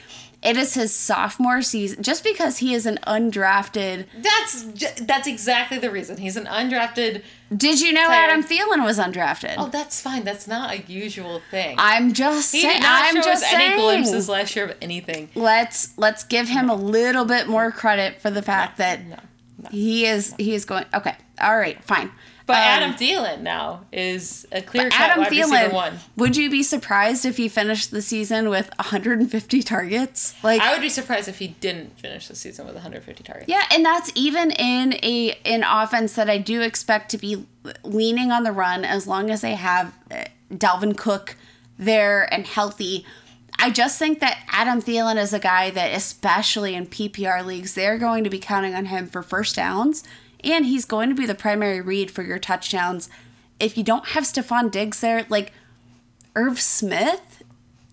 [0.45, 2.03] it is his sophomore season.
[2.03, 4.07] Just because he is an undrafted.
[4.21, 6.19] That's that's exactly the reason.
[6.19, 7.23] He's an undrafted.
[7.57, 8.19] Did you know Player.
[8.19, 9.55] Adam Thielen was undrafted?
[9.57, 10.25] Oh, that's fine.
[10.25, 11.77] That's not a usual thing.
[11.79, 12.75] I'm just he saying.
[12.75, 13.73] did not I'm show just us saying.
[13.73, 15.31] any glimpses last year of anything.
[15.35, 19.01] let's let's give him a little bit more credit for the fact that
[19.71, 20.85] he is he is going.
[20.93, 22.11] Okay, all right, fine.
[22.47, 25.99] But Um, Adam Thielen now is a clear cut Adam wide receiver one.
[26.17, 30.35] would you be surprised if he finished the season with 150 targets?
[30.43, 33.49] Like, I would be surprised if he didn't finish the season with 150 targets.
[33.49, 37.47] yeah, and that's even in a an offense that I do expect to be
[37.83, 41.37] leaning on the run as long as they have uh, Dalvin Cook
[41.79, 43.07] there and healthy.
[43.59, 47.97] I just think that Adam Thielen is a guy that, especially in PPR leagues, they're
[47.99, 50.03] going to be counting on him for first downs,
[50.42, 53.09] and he's going to be the primary read for your touchdowns.
[53.61, 55.53] If you don't have Stefon Diggs there, like
[56.35, 57.42] Irv Smith,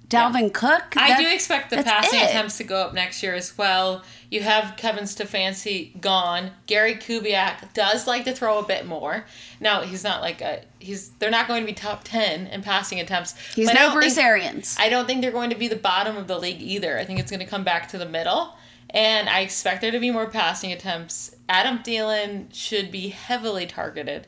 [0.08, 2.30] Dalvin Cook, I do expect the passing it.
[2.30, 4.04] attempts to go up next year as well.
[4.30, 6.51] You have Kevin Stefanski gone.
[6.65, 9.25] Gary Kubiak does like to throw a bit more.
[9.62, 11.10] Now he's not like a he's.
[11.19, 13.36] They're not going to be top ten in passing attempts.
[13.56, 14.75] He's no Bruce think- Arians.
[14.80, 16.97] I don't think they're going to be the bottom of the league either.
[16.99, 18.56] I think it's going to come back to the middle.
[18.91, 21.36] And I expect there to be more passing attempts.
[21.47, 24.27] Adam Thielen should be heavily targeted.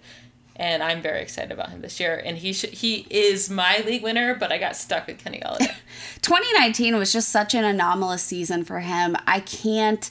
[0.56, 2.22] And I'm very excited about him this year.
[2.24, 5.76] And he should, he is my league winner, but I got stuck with Kenny Golladay.
[6.22, 9.18] 2019 was just such an anomalous season for him.
[9.28, 10.10] I can't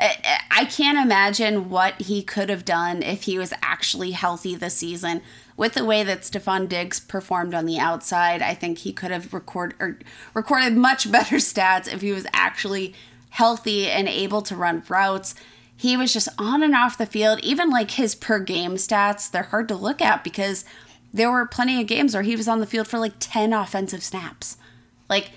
[0.00, 4.74] I I can't imagine what he could have done if he was actually healthy this
[4.74, 5.22] season.
[5.56, 9.34] With the way that Stefon Diggs performed on the outside, I think he could have
[9.34, 9.98] record or
[10.32, 12.94] recorded much better stats if he was actually
[13.30, 15.34] healthy and able to run routes.
[15.76, 17.40] He was just on and off the field.
[17.42, 20.64] Even like his per game stats, they're hard to look at because
[21.12, 24.02] there were plenty of games where he was on the field for like 10 offensive
[24.02, 24.56] snaps.
[25.08, 25.30] Like,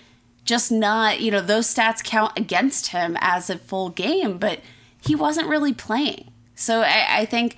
[0.45, 4.59] just not, you know, those stats count against him as a full game, but
[5.01, 6.31] he wasn't really playing.
[6.55, 7.55] So I, I think,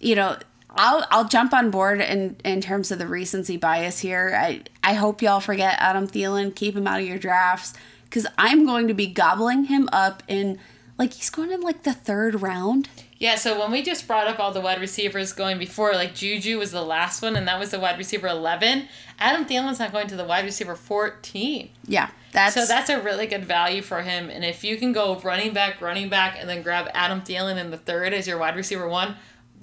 [0.00, 0.36] you know,
[0.78, 4.36] I'll I'll jump on board in in terms of the recency bias here.
[4.38, 7.72] I I hope y'all forget Adam Thielen, keep him out of your drafts,
[8.08, 10.58] because I'm going to be gobbling him up in
[10.98, 12.88] like he's going in like the third round.
[13.18, 16.58] Yeah, so when we just brought up all the wide receivers going before, like Juju
[16.58, 18.88] was the last one, and that was the wide receiver 11.
[19.18, 21.70] Adam Thielen's not going to the wide receiver 14.
[21.86, 24.28] Yeah, that's So that's a really good value for him.
[24.28, 27.70] And if you can go running back, running back, and then grab Adam Thielen in
[27.70, 29.16] the third as your wide receiver one,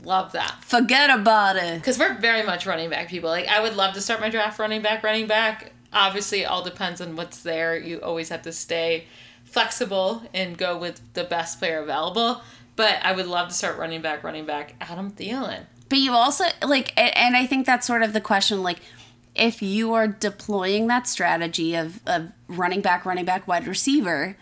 [0.03, 0.63] love that.
[0.63, 1.75] forget about it.
[1.75, 3.29] Because we're very much running back people.
[3.29, 5.73] Like, I would love to start my draft running back, running back.
[5.93, 7.77] Obviously, it all depends on what's there.
[7.77, 9.05] You always have to stay
[9.45, 12.41] flexible and go with the best player available.
[12.75, 15.65] But I would love to start running back, running back, Adam Thielen.
[15.89, 18.63] But you also like, and I think that's sort of the question.
[18.63, 18.79] Like,
[19.35, 24.35] if you are deploying that strategy of of running back, running back, wide receiver,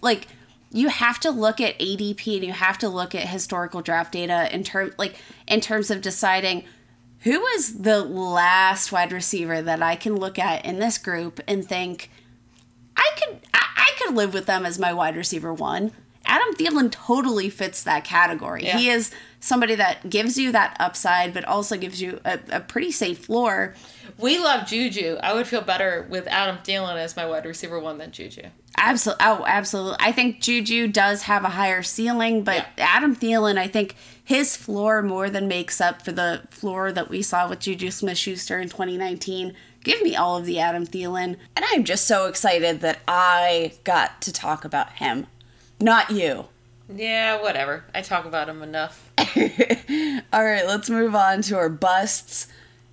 [0.00, 0.28] like
[0.70, 4.52] you have to look at ADP and you have to look at historical draft data
[4.54, 5.16] in term like
[5.46, 6.64] in terms of deciding
[7.26, 11.66] who was the last wide receiver that I can look at in this group and
[11.66, 12.08] think
[12.96, 15.90] I could I, I could live with them as my wide receiver one.
[16.24, 18.64] Adam Thielen totally fits that category.
[18.64, 18.78] Yeah.
[18.78, 19.10] He is
[19.40, 23.74] somebody that gives you that upside, but also gives you a, a pretty safe floor.
[24.18, 25.18] We love Juju.
[25.20, 28.42] I would feel better with Adam Thielen as my wide receiver one than Juju.
[28.78, 29.24] Absolutely.
[29.24, 29.96] Oh, absolutely.
[30.00, 33.94] I think Juju does have a higher ceiling, but Adam Thielen, I think
[34.26, 38.18] his floor more than makes up for the floor that we saw with Juju Smith
[38.18, 39.54] Schuster in 2019.
[39.84, 41.36] Give me all of the Adam Thielen.
[41.54, 45.28] And I'm just so excited that I got to talk about him,
[45.80, 46.46] not you.
[46.92, 47.84] Yeah, whatever.
[47.94, 49.12] I talk about him enough.
[50.32, 52.48] All right, let's move on to our busts.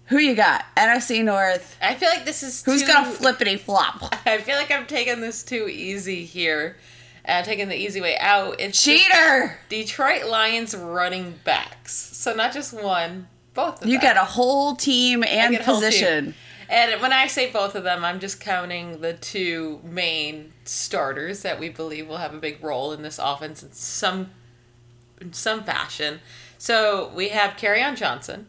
[0.08, 0.66] Who you got?
[0.76, 1.78] NFC North.
[1.82, 4.14] I feel like this is Who's too, gonna flippity flop?
[4.28, 6.78] I feel like I'm taking this too easy here.
[7.26, 8.60] Uh, taking the easy way out.
[8.60, 9.60] It's Cheater!
[9.70, 11.94] Detroit Lions running backs.
[11.94, 13.90] So not just one, both of them.
[13.90, 14.16] You them.
[14.16, 15.84] got a whole team and whole team.
[15.84, 16.36] position.
[16.70, 21.60] And when I say both of them, I'm just counting the two main starters that
[21.60, 24.32] we believe will have a big role in this offense in some
[25.22, 26.20] in some fashion.
[26.58, 28.48] So we have on Johnson.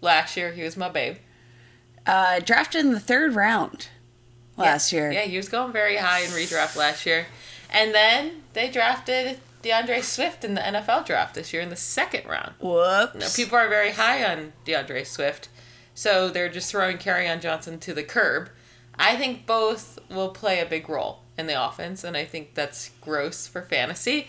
[0.00, 1.16] Last year he was my babe.
[2.06, 3.88] Uh, drafted in the third round
[4.56, 5.10] last year.
[5.10, 7.26] Yeah, he was going very high in redraft last year.
[7.70, 12.26] And then they drafted D'Andre Swift in the NFL draft this year in the second
[12.26, 12.54] round.
[12.60, 13.14] Whoops.
[13.14, 15.48] Now, people are very high on D'Andre Swift,
[15.94, 16.98] so they're just throwing
[17.28, 18.50] on Johnson to the curb.
[18.98, 22.90] I think both will play a big role in the offense, and I think that's
[23.00, 24.28] gross for fantasy.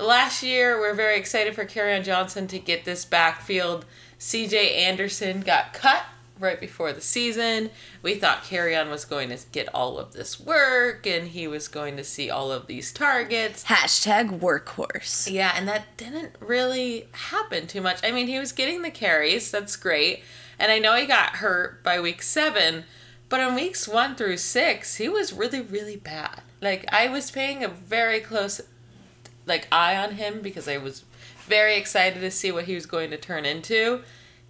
[0.00, 1.64] Last year, we are very excited for
[1.94, 3.84] on Johnson to get this backfield.
[4.18, 6.04] CJ Anderson got cut
[6.38, 7.70] right before the season.
[8.02, 11.96] We thought Kerryon was going to get all of this work, and he was going
[11.96, 13.64] to see all of these targets.
[13.64, 15.30] Hashtag workhorse.
[15.30, 18.00] Yeah, and that didn't really happen too much.
[18.02, 20.22] I mean, he was getting the carries, that's great.
[20.58, 22.84] And I know he got hurt by week seven,
[23.28, 26.42] but in weeks one through six, he was really, really bad.
[26.60, 28.60] Like, I was paying a very close
[29.46, 31.04] like eye on him because I was
[31.46, 34.02] very excited to see what he was going to turn into.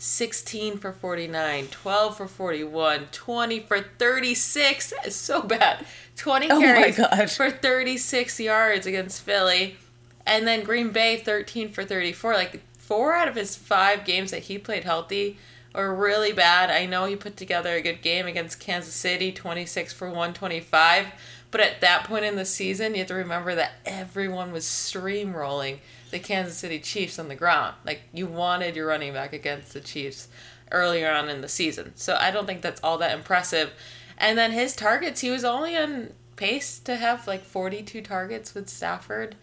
[0.03, 4.91] 16 for 49, 12 for 41, 20 for 36.
[4.91, 5.87] That is so bad.
[6.17, 7.31] 20 Oh my carries God.
[7.31, 9.77] for 36 yards against Philly.
[10.27, 12.35] And then Green Bay 13 for 34.
[12.35, 15.39] Like four out of his five games that he played healthy
[15.73, 16.69] were really bad.
[16.69, 21.07] I know he put together a good game against Kansas City, 26 for 125.
[21.53, 25.79] But at that point in the season, you have to remember that everyone was streamrolling
[26.13, 27.75] the Kansas City Chiefs on the ground.
[27.85, 30.29] Like you wanted your running back against the Chiefs
[30.71, 31.93] earlier on in the season.
[31.97, 33.73] So I don't think that's all that impressive.
[34.17, 38.69] And then his targets, he was only on pace to have like 42 targets with
[38.69, 39.37] Stafford.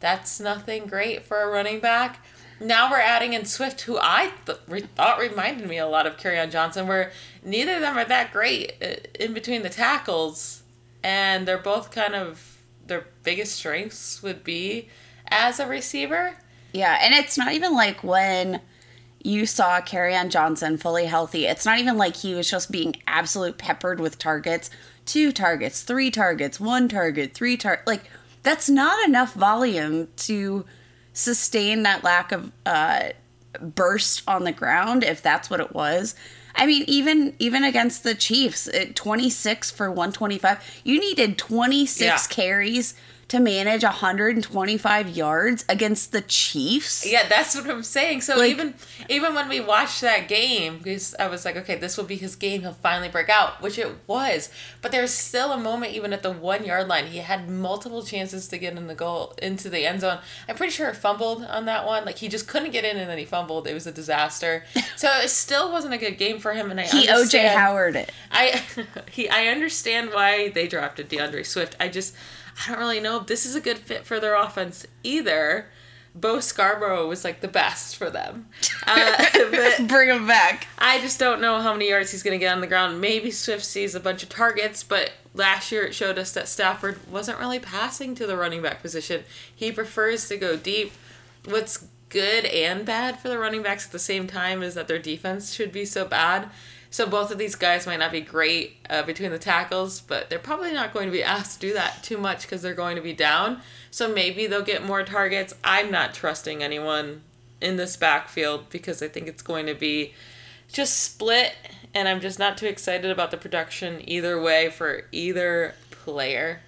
[0.00, 2.24] That's nothing great for a running back.
[2.60, 6.14] Now we're adding in Swift, who I th- re- thought reminded me a lot of
[6.26, 7.12] on Johnson, where
[7.44, 10.64] neither of them are that great uh, in between the tackles,
[11.02, 14.88] and they're both kind of their biggest strengths would be
[15.30, 16.34] as a receiver.
[16.72, 18.60] Yeah, and it's not even like when
[19.22, 19.80] you saw
[20.14, 21.46] on Johnson fully healthy.
[21.46, 24.70] It's not even like he was just being absolute peppered with targets.
[25.06, 28.02] Two targets, three targets, one target, three tar like
[28.42, 30.64] that's not enough volume to
[31.12, 33.08] sustain that lack of uh
[33.60, 36.14] burst on the ground if that's what it was.
[36.54, 42.18] I mean, even even against the Chiefs, at 26 for 125, you needed 26 Yeah.
[42.28, 42.94] carries
[43.28, 47.06] to manage 125 yards against the Chiefs.
[47.06, 48.22] Yeah, that's what I'm saying.
[48.22, 48.74] So Like- even
[49.08, 52.36] even when we watched that game, because I was like, okay, this will be his
[52.36, 52.62] game.
[52.62, 54.48] He'll finally break out, which it was.
[54.80, 58.48] But there's still a moment, even at the one yard line, he had multiple chances
[58.48, 60.18] to get in the goal into the end zone.
[60.48, 62.04] I'm pretty sure he fumbled on that one.
[62.06, 63.66] Like he just couldn't get in, and then he fumbled.
[63.66, 64.64] It was a disaster.
[64.96, 66.72] So it still wasn't a good game for him.
[66.72, 68.10] And I He OJ Howard it.
[68.32, 68.60] I
[69.12, 71.76] he I understand why they drafted D'Andre Swift.
[71.78, 72.16] I just
[72.60, 75.66] I don't really know if this is a good fit for their offense either.
[76.14, 78.48] Bo Scarborough was like the best for them.
[78.86, 80.66] Uh, but Bring him back.
[80.78, 83.02] I just don't know how many yards he's going to get on the ground.
[83.02, 86.98] Maybe Swift sees a bunch of targets, but last year it showed us that Stafford
[87.10, 89.24] wasn't really passing to the running back position.
[89.54, 90.92] He prefers to go deep.
[91.44, 94.98] What's good and bad for the running backs at the same time is that their
[94.98, 96.48] defense should be so bad.
[96.90, 100.38] So both of these guys might not be great uh, between the tackles, but they're
[100.38, 103.02] probably not going to be asked to do that too much because they're going to
[103.02, 103.60] be down.
[103.90, 105.54] So maybe they'll get more targets.
[105.62, 107.22] I'm not trusting anyone
[107.60, 110.14] in this backfield because I think it's going to be
[110.72, 111.54] just split,
[111.94, 116.60] and I'm just not too excited about the production either way for either player.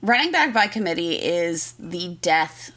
[0.00, 2.72] Running back by committee is the death.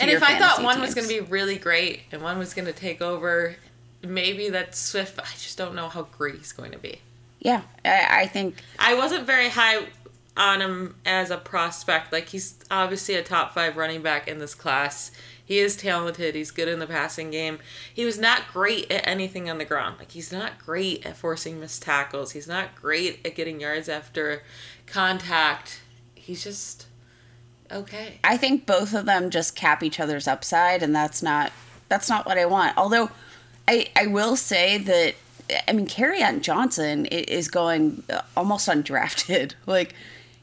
[0.00, 2.66] And if I thought one was going to be really great and one was going
[2.66, 3.56] to take over,
[4.02, 5.16] maybe that's Swift.
[5.16, 7.00] But I just don't know how great he's going to be.
[7.40, 9.86] yeah, I, I think I wasn't very high
[10.36, 12.12] on him as a prospect.
[12.12, 15.10] Like he's obviously a top five running back in this class.
[15.44, 16.34] He is talented.
[16.34, 17.58] He's good in the passing game.
[17.92, 19.96] He was not great at anything on the ground.
[19.98, 22.32] Like he's not great at forcing missed tackles.
[22.32, 24.42] He's not great at getting yards after
[24.86, 25.80] contact.
[26.14, 26.86] He's just
[27.72, 28.18] okay.
[28.22, 31.50] I think both of them just cap each other's upside, and that's not
[31.88, 32.76] that's not what I want.
[32.76, 33.10] Although,
[33.68, 35.14] I I will say that
[35.68, 35.86] I mean,
[36.22, 38.02] on Johnson is going
[38.36, 39.54] almost undrafted.
[39.66, 39.94] Like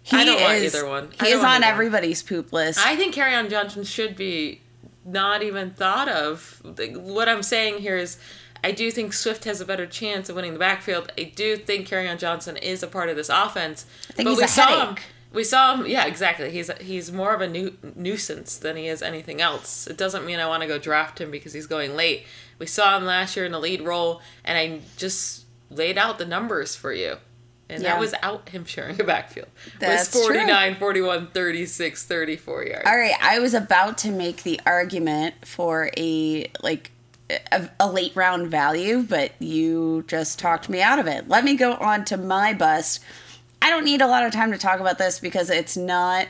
[0.03, 1.09] he I don't want is, either one.
[1.19, 1.63] He is on one.
[1.63, 2.79] everybody's poop list.
[2.85, 4.61] I think on Johnson should be
[5.03, 6.61] not even thought of.
[6.63, 8.19] What I'm saying here is,
[8.63, 11.11] I do think Swift has a better chance of winning the backfield.
[11.17, 13.87] I do think on Johnson is a part of this offense.
[14.09, 14.95] I think but he's we a saw him.
[15.35, 15.85] We saw him.
[15.85, 16.49] Yeah, exactly.
[16.49, 19.85] He's he's more of a nu- nuisance than he is anything else.
[19.85, 22.25] It doesn't mean I want to go draft him because he's going late.
[22.57, 26.25] We saw him last year in the lead role, and I just laid out the
[26.25, 27.17] numbers for you.
[27.67, 27.93] And Yeah.
[27.93, 29.47] that was out him sharing a backfield.
[29.79, 30.35] That's was true.
[30.35, 32.87] 49, 41, 36, 34 yards.
[32.87, 36.91] All right, I was about to make the argument for a like
[37.51, 41.27] a, a late round value, but you just talked me out of it.
[41.27, 43.03] Let me go on to my bust.
[43.61, 46.27] I don't need a lot of time to talk about this because it's not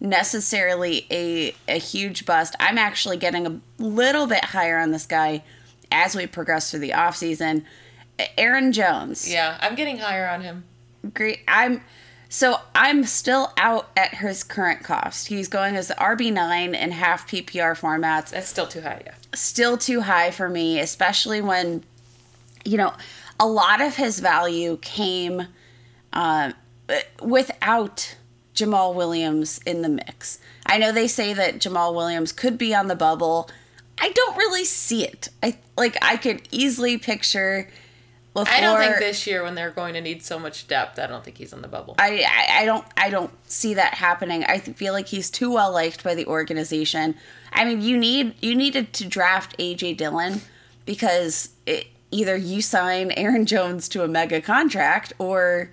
[0.00, 2.54] necessarily a a huge bust.
[2.60, 5.42] I'm actually getting a little bit higher on this guy
[5.90, 7.64] as we progress through the offseason.
[8.36, 10.64] Aaron Jones Yeah, I'm getting higher on him.
[11.14, 11.40] great.
[11.46, 11.82] I'm
[12.28, 15.28] so I'm still out at his current cost.
[15.28, 18.30] He's going as RB nine in half PPR formats.
[18.30, 19.14] That's still too high, yeah.
[19.34, 21.84] Still too high for me, especially when
[22.64, 22.92] you know
[23.40, 25.46] a lot of his value came
[26.12, 26.52] uh,
[27.22, 28.16] without
[28.54, 30.38] Jamaal Williams in the mix.
[30.66, 33.48] I know they say that Jamaal Williams could be on the bubble.
[34.00, 35.28] I don't really see it.
[35.42, 37.68] I like I could easily picture.
[38.36, 41.24] I don't think this year when they're going to need so much depth, I don't
[41.24, 41.96] think he's on the bubble.
[41.98, 44.44] I, I I don't I don't see that happening.
[44.44, 47.16] I feel like he's too well liked by the organization.
[47.52, 50.42] I mean, you need you needed to draft AJ Dillon
[50.84, 55.70] because it, either you sign Aaron Jones to a mega contract or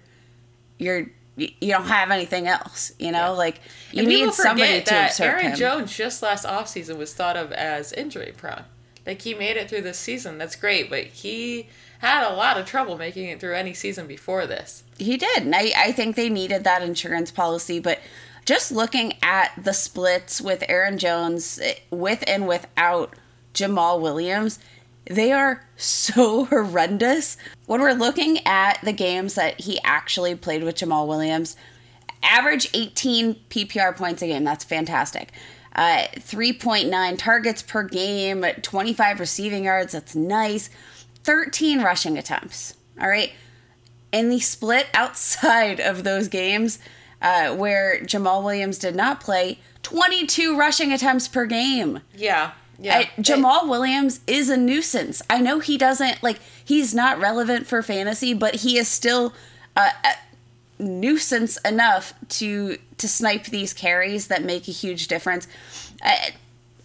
[0.77, 2.91] you're you you don't have anything else.
[2.99, 3.61] You know, like
[3.91, 5.55] you And need somebody to that absorb Aaron him.
[5.55, 8.63] Jones just last offseason was thought of as injury prone.
[9.05, 10.37] Like he made it through this season.
[10.37, 11.69] That's great, but he
[11.99, 14.83] had a lot of trouble making it through any season before this.
[14.97, 15.43] He did.
[15.43, 17.79] And I, I think they needed that insurance policy.
[17.79, 17.99] But
[18.45, 23.13] just looking at the splits with Aaron Jones, eh, with and without
[23.53, 24.59] Jamaal Williams,
[25.09, 27.37] they are so horrendous.
[27.65, 31.55] When we're looking at the games that he actually played with Jamaal Williams,
[32.23, 34.43] average 18 PPR points a game.
[34.43, 35.31] That's fantastic.
[35.75, 39.91] Uh, 3.9 targets per game, 25 receiving yards.
[39.93, 40.69] That's nice.
[41.23, 42.75] 13 rushing attempts.
[42.99, 43.33] All right.
[44.11, 46.79] In the split outside of those games
[47.21, 51.99] uh, where Jamaal Williams did not play, 22 rushing attempts per game.
[52.15, 52.51] Yeah.
[52.79, 52.97] Yeah.
[52.99, 55.21] I- Jamaal Williams is a nuisance.
[55.29, 59.33] I know he doesn't like he's not relevant for fantasy, but he is still
[59.75, 65.47] a, a nuisance enough to to snipe these carries that make a huge difference.
[66.03, 66.15] Uh,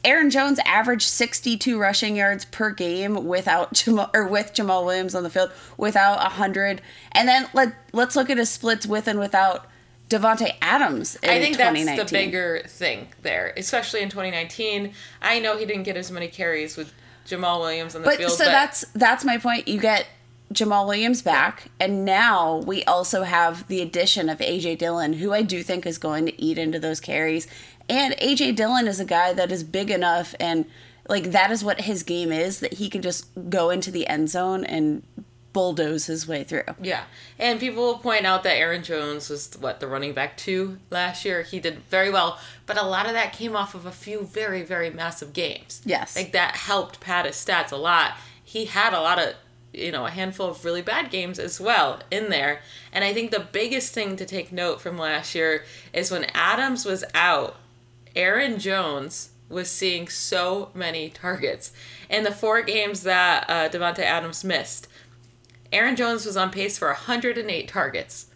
[0.03, 5.22] Aaron Jones averaged 62 rushing yards per game without Jamaal or with Jamaal Williams on
[5.24, 6.80] the field without 100.
[7.12, 9.66] And then let let's look at his splits with and without
[10.11, 14.92] Davante Adams in I think that's the bigger thing there, especially in 2019.
[15.22, 16.92] I know he didn't get as many carries with
[17.26, 19.68] Jamaal Williams on the but field, so but that's that's my point.
[19.68, 20.08] You get
[20.52, 25.42] Jamaal Williams back, and now we also have the addition of AJ Dillon, who I
[25.42, 27.46] do think is going to eat into those carries.
[27.88, 30.64] And AJ Dillon is a guy that is big enough, and
[31.08, 34.28] like that is what his game is that he can just go into the end
[34.28, 35.04] zone and
[35.53, 36.62] bulldoze his way through.
[36.80, 37.05] Yeah,
[37.38, 41.24] and people will point out that Aaron Jones was what the running back two last
[41.24, 41.42] year.
[41.42, 44.62] He did very well, but a lot of that came off of a few very
[44.62, 45.82] very massive games.
[45.84, 46.16] Yes.
[46.16, 48.14] like that helped pad his stats a lot.
[48.42, 49.34] He had a lot of
[49.72, 52.61] you know a handful of really bad games as well in there,
[52.92, 56.84] and I think the biggest thing to take note from last year is when Adams
[56.84, 57.57] was out,
[58.14, 61.72] Aaron Jones was seeing so many targets.
[62.09, 64.86] In the four games that uh, Davante Adams missed,
[65.72, 68.26] Aaron Jones was on pace for 108 targets.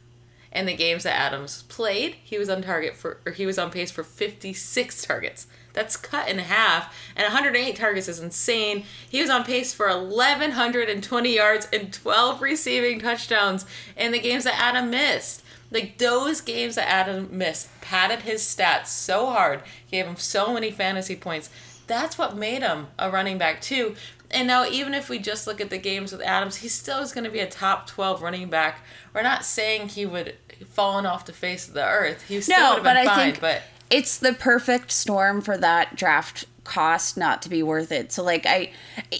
[0.52, 3.72] In the games that Adams played, he was on target for or he was on
[3.72, 5.48] pace for 56 targets.
[5.72, 8.84] That's cut in half, and 108 targets is insane.
[9.10, 13.66] He was on pace for 1120 yards and 12 receiving touchdowns
[13.96, 15.42] in the games that Adam missed.
[15.72, 20.70] Like those games that Adam missed padded his stats so hard, gave him so many
[20.70, 21.50] fantasy points.
[21.88, 23.96] That's what made him a running back too.
[24.34, 27.12] And now even if we just look at the games with Adams, he still is
[27.12, 28.84] going to be a top 12 running back.
[29.14, 30.36] We're not saying he would
[30.68, 32.24] fallen off the face of the earth.
[32.28, 35.56] He still No, would have but been I think but it's the perfect storm for
[35.58, 38.10] that draft cost not to be worth it.
[38.10, 38.72] So like I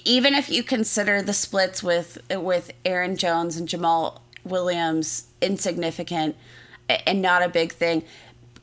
[0.04, 6.36] even if you consider the splits with with Aaron Jones and Jamaal Williams insignificant
[6.88, 8.04] and not a big thing,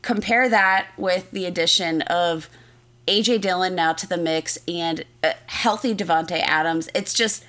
[0.02, 2.50] compare that with the addition of
[3.08, 6.90] AJ Dillon now to the mix and a healthy Davante Adams.
[6.94, 7.44] It's just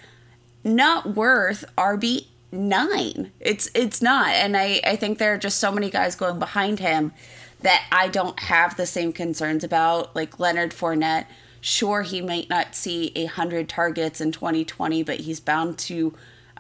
[0.64, 3.32] not worth RB nine.
[3.40, 6.78] It's it's not, and I I think there are just so many guys going behind
[6.78, 7.12] him
[7.60, 11.26] that I don't have the same concerns about, like Leonard Fournette,
[11.64, 16.12] Sure, he might not see a hundred targets in 2020, but he's bound to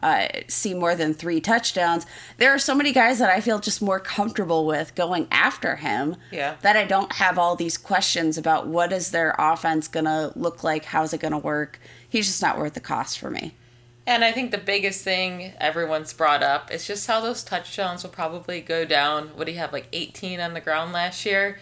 [0.02, 2.06] uh, see more than three touchdowns.
[2.38, 6.16] There are so many guys that I feel just more comfortable with going after him.
[6.30, 6.56] Yeah.
[6.62, 10.86] That I don't have all these questions about what is their offense gonna look like,
[10.86, 11.78] how's it gonna work.
[12.08, 13.54] He's just not worth the cost for me.
[14.06, 18.10] And I think the biggest thing everyone's brought up is just how those touchdowns will
[18.10, 19.28] probably go down.
[19.36, 21.58] What do you have, like 18 on the ground last year?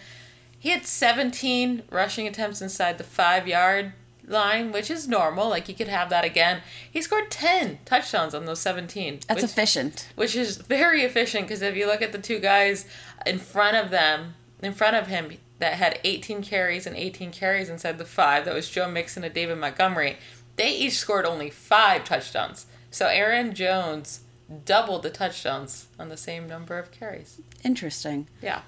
[0.57, 3.93] He had 17 rushing attempts inside the five yard
[4.31, 5.49] line, which is normal.
[5.49, 6.61] Like you could have that again.
[6.89, 9.21] He scored 10 touchdowns on those 17.
[9.27, 10.09] That's which, efficient.
[10.15, 12.85] Which is very efficient because if you look at the two guys
[13.25, 17.69] in front of them, in front of him, that had 18 carries and 18 carries
[17.69, 20.17] inside the five, that was Joe Mixon and David Montgomery
[20.55, 22.65] they each scored only five touchdowns.
[22.89, 24.21] So Aaron Jones
[24.65, 27.41] doubled the touchdowns on the same number of carries.
[27.63, 28.27] Interesting.
[28.41, 28.61] Yeah.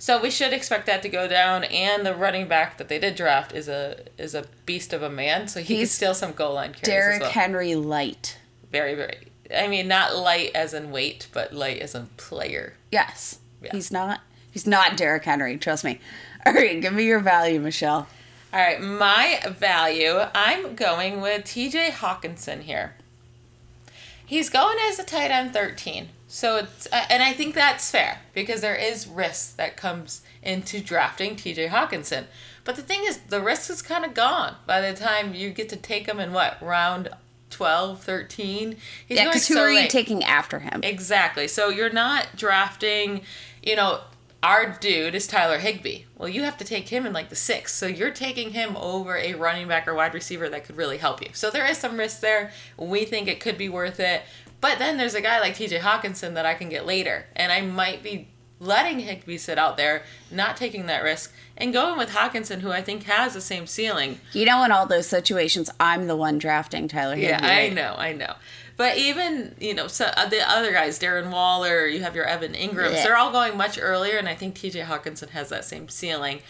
[0.00, 3.16] So we should expect that to go down and the running back that they did
[3.16, 6.32] draft is a is a beast of a man, so he can He's steal some
[6.32, 7.30] goal line carries Derrick well.
[7.30, 8.38] Henry light.
[8.72, 12.76] very very I mean not light as in weight, but light as in player.
[12.90, 13.40] Yes.
[13.62, 13.72] Yeah.
[13.72, 14.20] He's not
[14.50, 16.00] he's not Derrick Henry, trust me.
[16.46, 18.08] All right, give me your value, Michelle.
[18.54, 22.94] All right, my value, I'm going with TJ Hockenson here.
[24.24, 26.08] He's going as a tight end 13.
[26.32, 30.80] So it's uh, and I think that's fair because there is risk that comes into
[30.80, 32.26] drafting TJ Hockenson.
[32.64, 35.68] But the thing is the risk is kind of gone by the time you get
[35.70, 37.08] to take him in what, round
[37.50, 38.76] 12, 13?
[39.06, 39.90] He's Yeah, because who so are you late.
[39.90, 40.80] taking after him?
[40.84, 41.48] Exactly.
[41.48, 43.22] So you're not drafting,
[43.60, 44.02] you know,
[44.40, 46.04] our dude is Tyler Higbee.
[46.16, 47.74] Well, you have to take him in like the sixth.
[47.74, 51.20] So you're taking him over a running back or wide receiver that could really help
[51.20, 51.30] you.
[51.32, 52.52] So there is some risk there.
[52.78, 54.22] We think it could be worth it.
[54.60, 57.26] But then there's a guy like TJ Hockenson that I can get later.
[57.34, 61.96] And I might be letting Higbee sit out there, not taking that risk, and going
[61.96, 64.20] with Hockenson, who I think has the same ceiling.
[64.34, 67.28] You know, in all those situations, I'm the one drafting Tyler Higbee.
[67.28, 68.34] Yeah, I know, I know.
[68.76, 72.52] But even you know, so uh, the other guys, Darren Waller, you have your Evan
[72.52, 73.02] Engrams, Yeah.
[73.04, 74.80] they're all going much earlier, and I think T.J.
[74.82, 76.40] Hockenson has that same ceiling.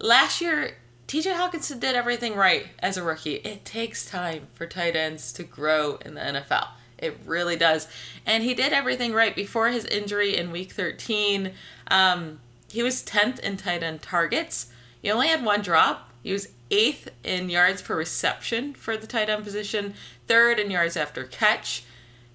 [0.00, 1.30] Last year, T.J.
[1.32, 3.34] Hockenson did everything right as a rookie.
[3.36, 6.68] It takes time for tight ends to grow in the NFL.
[6.98, 7.88] It really does,
[8.24, 11.52] and he did everything right before his injury in Week 13.
[11.88, 12.40] Um,
[12.70, 14.72] he was 10th in tight end targets.
[15.02, 16.10] He only had one drop.
[16.22, 19.94] He was eighth in yards per reception for the tight end position,
[20.26, 21.84] third in yards after catch.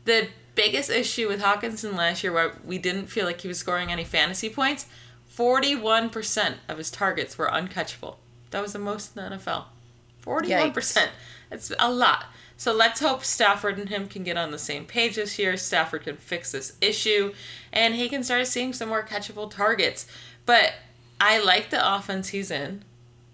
[0.06, 3.92] The biggest issue with Hockenson last year, where we didn't feel like he was scoring
[3.92, 4.86] any fantasy points,
[5.36, 8.16] 41% of his targets were uncatchable.
[8.52, 9.66] That was the most in the NFL.
[10.30, 11.08] 41%.
[11.50, 12.26] That's a lot.
[12.56, 15.56] So let's hope Stafford and him can get on the same page this year.
[15.56, 17.34] Stafford can fix this issue
[17.72, 20.06] and he can start seeing some more catchable targets.
[20.46, 20.74] But
[21.22, 22.84] I like the offense he's in.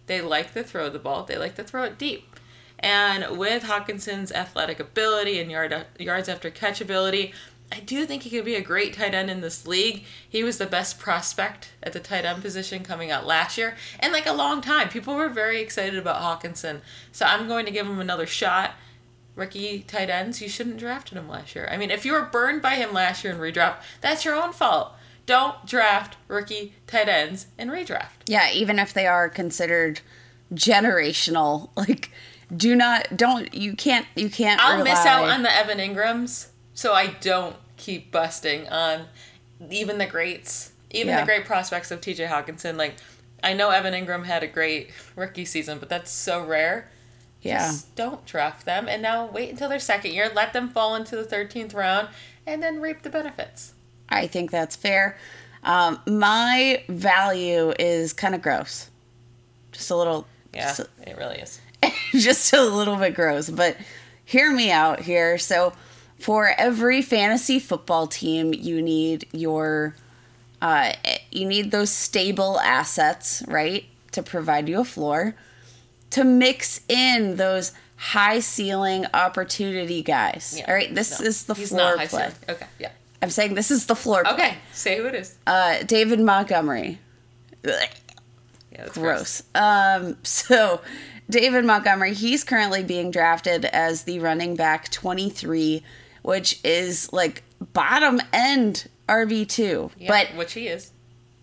[0.05, 2.39] They like to throw the ball, they like to throw it deep.
[2.77, 7.33] And with Hockenson's athletic ability and yard, yards after catch ability,
[7.71, 10.03] I do think he could be a great tight end in this league.
[10.27, 14.13] He was the best prospect at the tight end position coming out last year, and
[14.13, 14.89] like a long time.
[14.89, 18.71] People were very excited about Hockenson, so I'm going to give him another shot.
[19.35, 21.67] Rookie tight ends, you shouldn't drafted him last year.
[21.69, 24.53] I mean, if you were burned by him last year in redraft, that's your own
[24.53, 24.93] fault.
[25.25, 28.11] Don't draft rookie tight ends in redraft.
[28.27, 30.01] Yeah, even if they are considered
[30.53, 32.11] generational, like
[32.55, 36.93] do not don't you can't you can't I'll miss out on the Evan Engrams, so
[36.93, 39.05] I don't keep busting on
[39.71, 41.21] even the greats, even Yeah.
[41.21, 42.77] the great prospects of TJ Hockenson.
[42.77, 42.95] Like,
[43.43, 46.89] I know Evan Engram had a great rookie season, but that's so rare.
[47.41, 47.67] Yeah.
[47.67, 51.15] Just don't draft them and now wait until their second year, let them fall into
[51.15, 52.09] the 13th round,
[52.47, 53.73] and then reap the benefits.
[54.09, 55.17] I think that's fair.
[55.63, 58.89] Um, my value is kind of gross.
[59.71, 61.59] Just a little Yeah, it really is.
[62.13, 63.75] just a little bit gross, but
[64.23, 65.37] hear me out here.
[65.37, 65.73] So,
[66.19, 69.95] for every fantasy football team, you need your
[70.61, 70.93] uh,
[71.31, 75.35] you need those stable assets, right, to provide you a floor,
[76.11, 80.55] to mix in those high ceiling opportunity guys.
[80.57, 80.65] Yeah.
[80.67, 82.19] All right, this No, is the he's floor not high play.
[82.21, 82.35] ceiling.
[82.49, 82.91] Okay, yeah.
[83.21, 84.33] I'm saying this is the floor play.
[84.33, 85.35] Okay, say who it is.
[85.45, 86.99] Uh, David Montgomery.
[87.63, 87.85] Yeah,
[88.77, 89.43] that's gross.
[89.55, 90.81] Um, so
[91.29, 95.83] David Montgomery, he's currently being drafted as the running back 23,
[96.25, 99.91] which is like bottom end RB2.
[99.97, 100.91] Yeah, but which he is.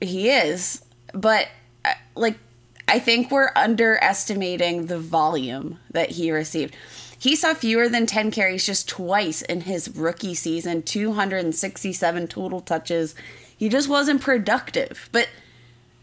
[0.01, 1.49] he is, but
[1.85, 2.37] uh, like
[2.89, 6.75] I think we're underestimating the volume that he received.
[7.17, 13.15] He saw fewer than 10 carries just twice in his rookie season, 267 total touches.
[13.57, 15.09] He just wasn't productive.
[15.13, 15.29] But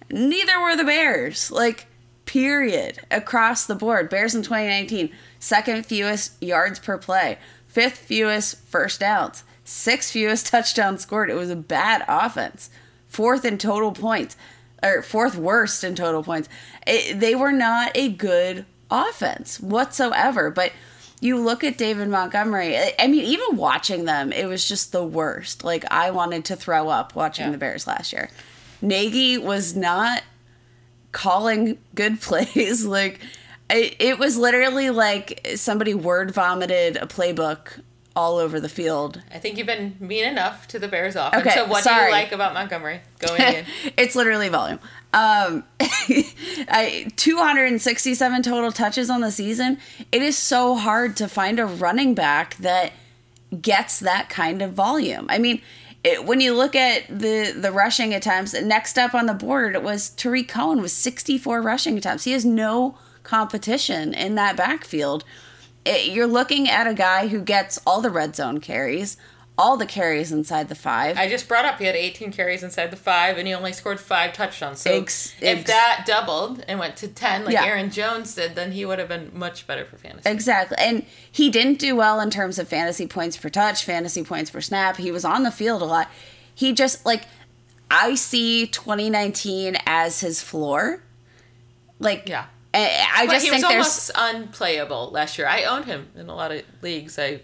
[0.10, 1.52] neither were the Bears.
[1.52, 1.88] Like
[2.26, 4.08] period, across the board.
[4.08, 5.10] Bears in 2019,
[5.40, 7.40] second fewest yards per play,
[7.80, 11.30] fifth fewest first downs, sixth fewest touchdowns scored.
[11.30, 12.70] It was a bad offense.
[13.08, 14.36] Fourth in total points,
[14.84, 16.50] or fourth worst in total points.
[16.86, 20.52] It, they were not a good offense whatsoever.
[20.52, 20.74] But
[21.22, 25.64] you look at David Montgomery, I mean, even watching them, it was just the worst.
[25.64, 27.52] Like, I wanted to throw up watching Yeah.
[27.52, 28.30] the Bears last year.
[28.82, 30.24] Nagy was not
[31.12, 32.86] calling good plays.
[32.86, 33.20] Like,
[33.70, 37.82] it, it was literally like somebody word vomited a playbook
[38.16, 39.22] all over the field.
[39.34, 41.46] I think you've been mean enough to the Bears offense.
[41.46, 43.66] Okay, so what do you like about Montgomery going in?
[43.98, 44.80] it's literally volume.
[45.14, 49.78] Um, I, 267 total touches on the season.
[50.12, 52.92] It is so hard to find a running back that
[53.62, 55.28] gets that kind of volume.
[55.30, 55.62] I mean,
[56.04, 60.10] it, when you look at the the rushing attempts, next up on the board was
[60.10, 62.24] Tarik Cohen with 64 rushing attempts.
[62.24, 62.98] He has no
[63.30, 65.24] competition in that backfield.
[65.86, 69.18] It, you're looking at a guy who gets all the red zone carries,
[69.58, 71.18] all the carries inside the five.
[71.18, 74.00] I just brought up he had 18 carries inside the five, and he only scored
[74.00, 74.82] five touchdowns.
[74.82, 77.66] So Ex- if that doubled and went to 10, like Yeah.
[77.66, 80.30] Aaron Jones did, then he would have been much better for fantasy.
[80.30, 80.78] Exactly.
[80.80, 84.62] And he didn't do well in terms of fantasy points per touch, fantasy points per
[84.62, 84.98] snap.
[84.98, 86.10] He was on the field a lot.
[86.56, 87.24] He just, like,
[87.92, 91.02] I see 2019 as his floor.
[92.00, 92.46] Like, Yeah.
[92.74, 94.10] I, But just he was think there's.
[94.10, 95.48] almost unplayable last year.
[95.48, 97.18] I owned him in a lot of leagues.
[97.18, 97.42] I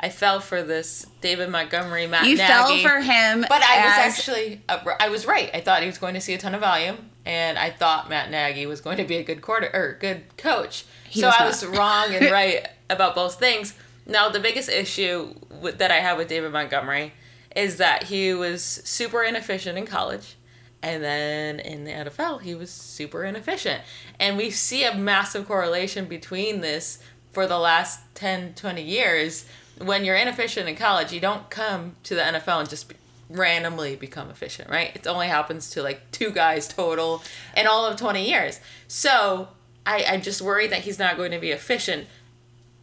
[0.00, 2.84] I fell for this David Montgomery, Matt You fell Nagy.
[2.86, 3.40] for him.
[3.48, 5.50] But I was actually, uh, I was right.
[5.52, 8.30] I thought he was going to see a ton of volume, and I thought Matt
[8.30, 10.84] Nagy was going to be a good quarter or good coach.
[11.08, 13.74] He so was I was wrong and right about both things.
[14.06, 17.12] Now the biggest issue with, that I have with David Montgomery
[17.56, 20.36] is that he was super inefficient in college.
[20.82, 23.82] And then in the NFL, he was super inefficient.
[24.18, 27.00] And we see a massive correlation between this
[27.32, 29.44] for the last 10, 20 years.
[29.78, 32.96] When you're inefficient in college, you don't come to the NFL and just be-
[33.28, 34.94] randomly become efficient, right?
[34.94, 37.22] It only happens to like two guys total
[37.56, 38.60] in all of 20 years.
[38.86, 39.48] So
[39.84, 42.06] I, I'm just worried that he's not going to be efficient.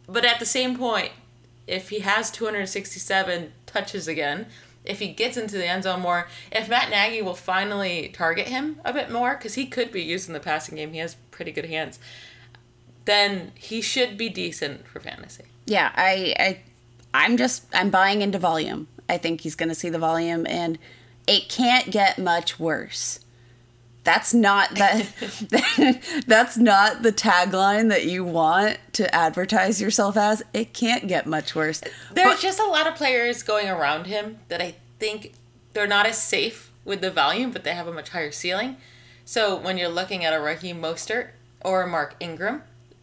[0.06, 1.12] But at the same point,
[1.66, 4.46] if he has 267 touches again,
[4.86, 8.80] if he gets into the end zone more, if Matt Nagy will finally target him
[8.84, 11.52] a bit more, because he could be used in the passing game, he has pretty
[11.52, 11.98] good hands,
[13.04, 15.44] then he should be decent for fantasy.
[15.66, 16.60] Yeah, I, I,
[17.12, 18.88] I'm just, I'm buying into volume.
[19.08, 20.78] I think he's going to see the volume, and
[21.26, 23.20] it can't get much worse.
[24.06, 25.04] That's not that.
[26.28, 30.44] that's not the tagline that you want to advertise yourself as.
[30.54, 31.82] It can't get much worse.
[32.12, 35.32] There's just a lot of players going around him that I think
[35.72, 38.76] they're not as safe with the volume, but they have a much higher ceiling.
[39.24, 41.30] So when you're looking at a Raheem Mostert
[41.64, 42.62] or a Mark Ingram,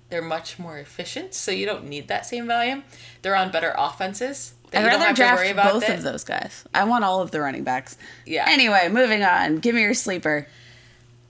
[0.10, 1.34] they're much more efficient.
[1.34, 2.86] So you don't need that same volume.
[3.24, 4.54] They're on better offenses.
[4.74, 5.98] I'd rather have to draft worry about both that.
[5.98, 6.64] of those guys.
[6.74, 7.98] I want all of the running backs.
[8.26, 8.46] Yeah.
[8.48, 9.58] Anyway, moving on.
[9.58, 10.48] Give me your sleeper.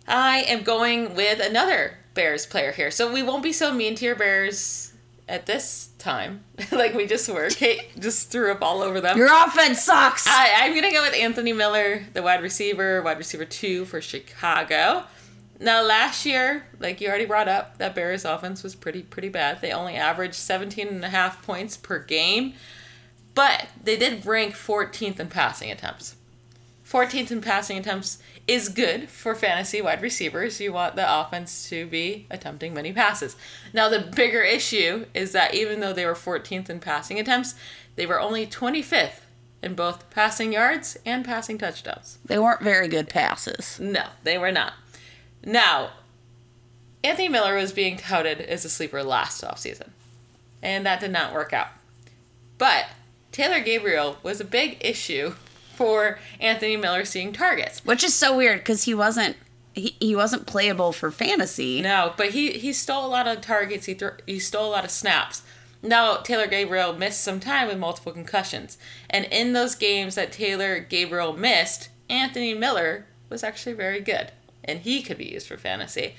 [0.08, 2.92] I am going with another Bears player here.
[2.92, 4.94] So we won't be so mean to your Bears
[5.28, 7.50] at this time, like we just were.
[7.50, 9.18] Kate just threw up all over them.
[9.18, 10.28] Your offense sucks.
[10.28, 15.06] I, I'm gonna go with Anthony Miller, the wide receiver, wide receiver two for Chicago.
[15.60, 19.62] Now last year, like you already brought up, that Bears offense was pretty pretty bad.
[19.62, 22.54] They only averaged 17 and a half points per game,
[23.34, 26.18] but they did rank 14th in passing attempts.
[26.94, 30.62] 14th in passing attempts is good for fantasy wide receivers.
[30.62, 33.36] You want the offense to be attempting many passes.
[33.74, 37.56] Now, the bigger issue is that even though they were 14th in passing attempts,
[37.96, 39.22] they were only 25th
[39.64, 42.20] in both passing yards and passing touchdowns.
[42.26, 43.80] they weren't very good passes.
[43.80, 44.74] No, they were not.
[45.44, 45.94] Now,
[47.04, 49.90] Anthony Miller was being touted as a sleeper last offseason,
[50.62, 51.70] and that did not work out.
[52.60, 52.86] But
[53.32, 55.34] Taylor Gabriel was a big issue
[55.84, 57.84] for Anthony Miller seeing targets.
[57.84, 59.36] Which is so weird because he wasn't
[59.74, 61.82] he, he wasn't playable for fantasy.
[61.82, 63.86] No, but he he stole a lot of targets.
[63.86, 65.42] He threw, he stole a lot of snaps.
[65.82, 68.78] Now Taylor Gabriel missed some time with multiple concussions,
[69.10, 74.32] and in those games that Taylor Gabriel missed, Anthony Miller was actually very good,
[74.64, 76.16] and he could be used for fantasy.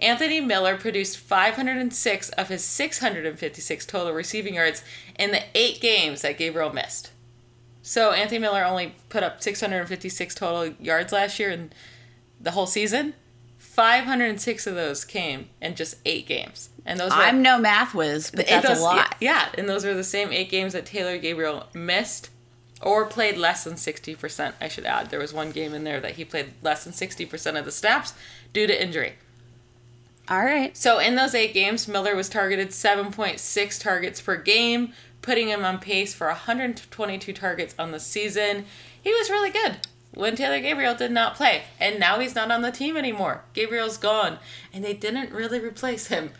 [0.00, 4.84] Anthony Miller produced 506 of his 656 total receiving yards
[5.18, 7.10] in the eight games that Gabriel missed.
[7.88, 11.72] So Anthony Miller only put up 656 total yards last year in
[12.38, 13.14] the whole season.
[13.56, 16.68] 506 of those came in just eight games.
[16.84, 19.14] And those were I'm no math whiz, but and that's those- a lot.
[19.22, 22.28] Yeah, and those were the same eight games that Taylor Gabriel missed
[22.82, 24.52] or played less than 60%.
[24.60, 27.58] I should add, there was one game in there that he played less than 60%
[27.58, 28.12] of the snaps
[28.52, 29.14] due to injury.
[30.28, 30.76] All right.
[30.76, 34.92] So in those eight games, Miller was targeted 7.6 targets per game,
[35.28, 38.64] putting him on pace for 122 targets on the season.
[39.02, 39.76] He was really good
[40.14, 43.44] when Taylor Gabriel did not play, and now he's not on the team anymore.
[43.52, 44.38] Gabriel's gone,
[44.72, 46.30] and they didn't really replace him.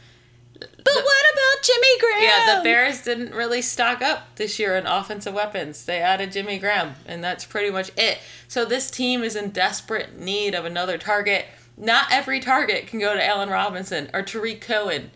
[0.59, 2.23] But what about Jimmy Graham?
[2.23, 5.85] Yeah, the Bears didn't really stock up this year in offensive weapons.
[5.85, 8.21] They added Jimmy Graham, and that's pretty much it.
[8.49, 11.45] So this team is in desperate need of another target.
[11.77, 15.11] Not every target can go to Allen Robinson or Tarik Cohen.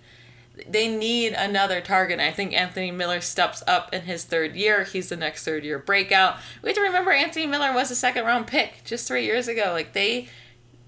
[0.69, 2.19] They need another target.
[2.19, 4.85] And I think Anthony Miller steps up in his third year.
[4.85, 6.37] He's the next third year breakout.
[6.63, 9.71] We have to remember Anthony Miller was a second round pick just three years ago.
[9.73, 10.29] Like they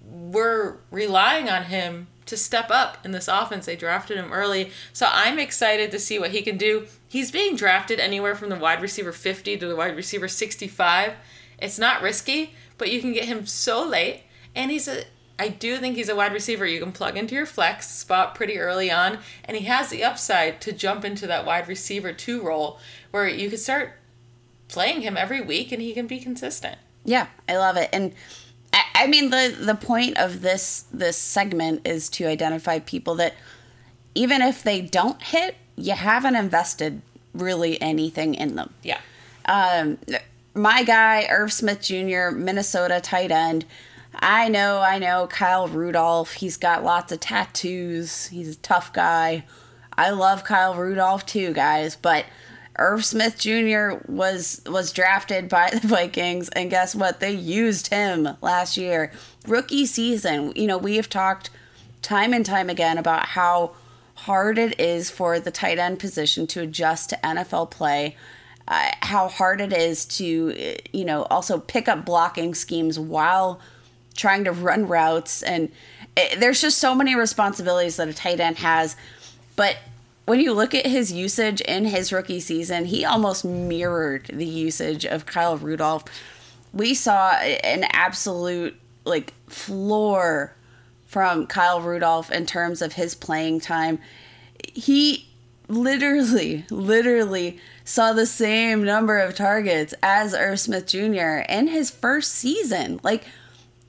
[0.06, 3.66] were relying on him to step up in this offense.
[3.66, 4.70] They drafted him early.
[4.92, 6.86] So I'm excited to see what he can do.
[7.08, 11.14] He's being drafted anywhere from the wide receiver 50 to the wide receiver 65.
[11.58, 14.22] It's not risky, but you can get him so late.
[14.54, 15.04] And he's a
[15.38, 18.58] I do think he's a wide receiver you can plug into your flex spot pretty
[18.58, 22.78] early on, and he has the upside to jump into that wide receiver two role
[23.10, 23.94] where you could start
[24.68, 26.78] playing him every week and he can be consistent.
[27.04, 27.90] Yeah, I love it.
[27.92, 28.12] And
[28.72, 33.34] I, I mean the the point of this this segment is to identify people that
[34.14, 37.02] even if they don't hit, you haven't invested
[37.34, 38.72] really anything in them.
[38.82, 39.00] Yeah.
[39.46, 39.98] Um,
[40.54, 43.64] my guy, Irv Smith Jr., Minnesota tight end.
[44.26, 46.32] I know, I know, Kyle Rudolph.
[46.32, 48.28] He's got lots of tattoos.
[48.28, 49.44] He's a tough guy.
[49.98, 51.94] I love Kyle Rudolph too, guys.
[51.94, 52.24] But
[52.78, 53.98] Irv Smith Jr.
[54.08, 57.20] was was drafted by the Vikings, and guess what?
[57.20, 59.12] They used him last year,
[59.46, 60.54] rookie season.
[60.56, 61.50] You know, we have talked
[62.00, 63.72] time and time again about how
[64.14, 68.16] hard it is for the tight end position to adjust to NFL play.
[68.66, 73.60] Uh, how hard it is to, you know, also pick up blocking schemes while
[74.16, 75.70] trying to run routes and
[76.16, 78.96] it, there's just so many responsibilities that a tight end has.
[79.56, 79.76] But
[80.26, 85.04] when you look at his usage in his rookie season he almost mirrored the usage
[85.04, 86.04] of Kyle Rudolph.
[86.72, 90.54] We saw an absolute like floor
[91.06, 93.98] from Kyle Rudolph in terms of his playing time.
[94.72, 95.28] He
[95.68, 101.44] literally literally saw the same number of targets as Irv Smith Jr.
[101.48, 103.00] in his first season.
[103.02, 103.24] Like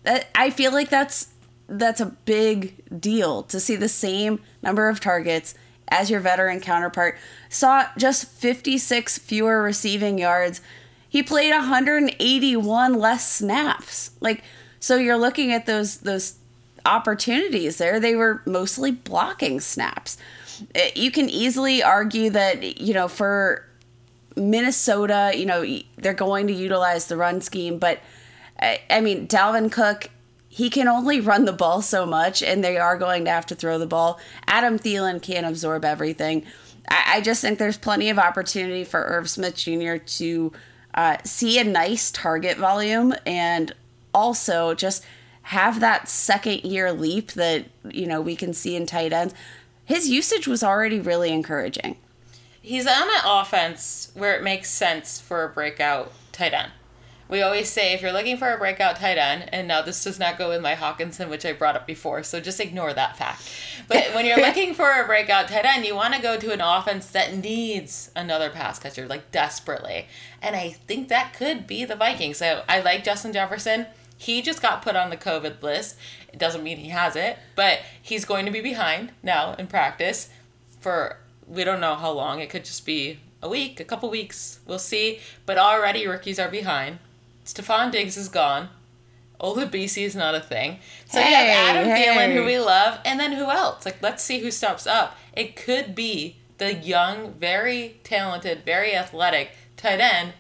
[0.06, 1.30] I feel like that's
[1.68, 5.56] that's a big deal to see the same number of targets
[5.88, 7.18] as your veteran counterpart.
[7.50, 10.62] Saw just 56 fewer receiving yards.
[11.10, 14.12] He played 181 less snaps.
[14.20, 14.44] Like
[14.80, 16.36] so you're looking at those those
[16.86, 18.00] opportunities there.
[18.00, 20.18] They were mostly blocking snaps.
[20.74, 23.66] Eh, you can easily argue that, you know, for
[24.36, 25.66] Minnesota, you know,
[25.98, 28.00] they're going to utilize the run scheme, but
[28.60, 30.10] I, I mean, Dalvin Cook,
[30.48, 33.56] he can only run the ball so much, and they are going to have to
[33.56, 34.20] throw the ball.
[34.48, 36.46] Adam Thielen can't absorb everything.
[36.90, 39.98] I, I just think there's plenty of opportunity for Irv Smith Jr.
[39.98, 40.54] to
[40.94, 43.74] uh, see a nice target volume and
[44.14, 45.06] also just
[45.44, 49.34] have that second year leap that you know we can see in tight ends.
[49.84, 51.98] His usage was already really encouraging.
[52.62, 56.72] He's on an offense where it makes sense for a breakout tight end.
[57.28, 60.20] We always say if you're looking for a breakout tight end, and now this does
[60.20, 63.50] not go with my Hockenson, which I brought up before, so just ignore that fact.
[63.88, 66.62] But when you're looking for a breakout tight end, you want to go to an
[66.62, 70.08] offense that needs another pass catcher, like desperately.
[70.40, 72.38] And I think that could be the Vikings.
[72.38, 73.88] So I like Justin Jefferson.
[74.18, 75.98] He just got put on the COVID list.
[76.32, 80.30] It doesn't mean he has it, but he's going to be behind now in practice
[80.80, 81.18] for
[81.48, 82.40] we don't know how long.
[82.40, 84.60] It could just be a week, a couple weeks.
[84.66, 85.20] We'll see.
[85.46, 87.00] But already rookies are behind.
[87.46, 88.70] Stefon Diggs is gone.
[89.40, 90.80] Olabisi is not a thing.
[91.08, 92.08] So you have Adam hey.
[92.08, 93.86] Thielen, who we love, and then who else?
[93.86, 95.18] Like, let's see who steps up.
[95.34, 100.34] It could be the young, very talented, very athletic tight end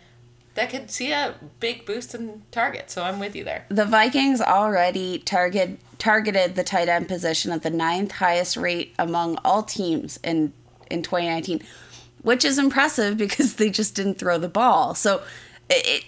[0.55, 2.93] that could see a big boost in targets.
[2.93, 3.65] So I'm with you there.
[3.69, 9.37] The Vikings already target targeted the tight end position at the ninth highest rate among
[9.43, 10.53] all teams in
[10.89, 11.61] in 2019,
[12.21, 14.95] which is impressive because they just didn't throw the ball.
[14.95, 15.21] So
[15.69, 16.05] it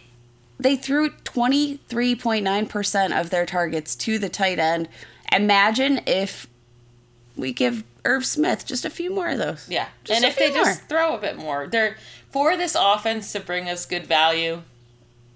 [0.59, 4.89] they threw 23.9% of their targets to the tight end.
[5.31, 6.47] Imagine if
[7.35, 9.67] we give Irv Smith just a few more of those.
[9.69, 9.87] Yeah.
[10.03, 11.97] Just and if they few just throw a bit more, they're
[12.29, 14.63] for this offense to bring us good value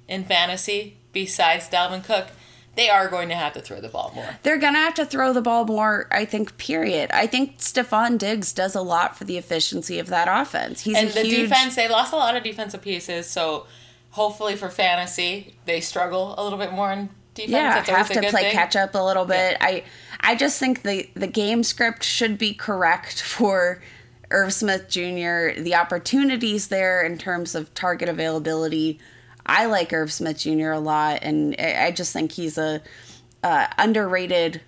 [0.08, 2.30] in fantasy, besides Dalvin Cook,
[2.76, 4.38] they are going to have to throw the ball more.
[4.44, 7.12] They're going to have to throw the ball more, I think, period.
[7.12, 10.82] I think Stefon Diggs does a lot for the efficiency of that offense.
[10.82, 13.68] He's and the huge, defense, they lost a lot of defensive pieces, so
[14.12, 17.51] hopefully for fantasy, they struggle a little bit more in defense.
[17.51, 18.51] yeah, have to play thing.
[18.51, 19.57] catch up a little bit.
[19.59, 19.84] I
[20.20, 23.82] I just think the the game script should be correct for
[24.30, 25.59] Irv Smith Jr.
[25.59, 28.99] The opportunities there in terms of target availability.
[29.45, 30.72] I like Irv Smith Jr.
[30.72, 32.82] a lot, and I I just think he's a
[33.43, 34.62] uh, underrated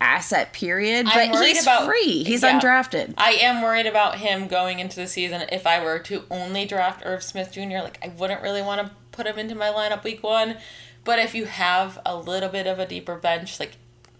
[0.00, 0.52] asset.
[0.52, 1.06] Period.
[1.06, 2.24] But he's about- free.
[2.24, 2.58] He's yeah.
[2.58, 3.14] undrafted.
[3.18, 5.42] I am worried about him going into the season.
[5.52, 8.90] If I were to only draft Irv Smith Jr., like I wouldn't really want to
[9.12, 10.56] put him into my lineup week one.
[11.04, 13.72] But if you have a little bit of a deeper bench, like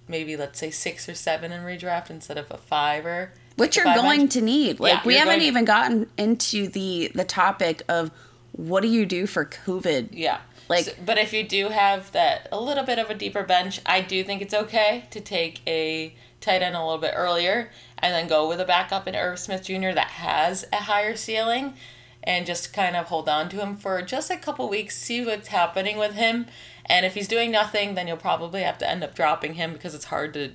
[0.09, 3.85] maybe let's say six or seven in redraft instead of a five or which you're
[3.85, 4.33] going bench.
[4.33, 4.81] to need.
[4.81, 8.11] Like Yeah, we haven't even gotten into the the topic of
[8.53, 10.09] what do you do for COVID?
[10.13, 10.39] Yeah.
[10.71, 13.81] Like- So- but if you do have that a little bit of a deeper bench,
[13.85, 18.15] I do think it's okay to take a tight end a little bit earlier and
[18.15, 19.93] then go with a backup in Irv Smith Jr.
[19.93, 21.75] that has a higher ceiling
[22.23, 25.49] and just kind of hold on to him for just a couple weeks, see what's
[25.49, 26.47] happening with him.
[26.87, 29.95] And if he's doing nothing, then you'll probably have to end up dropping him because
[29.95, 30.53] it's hard to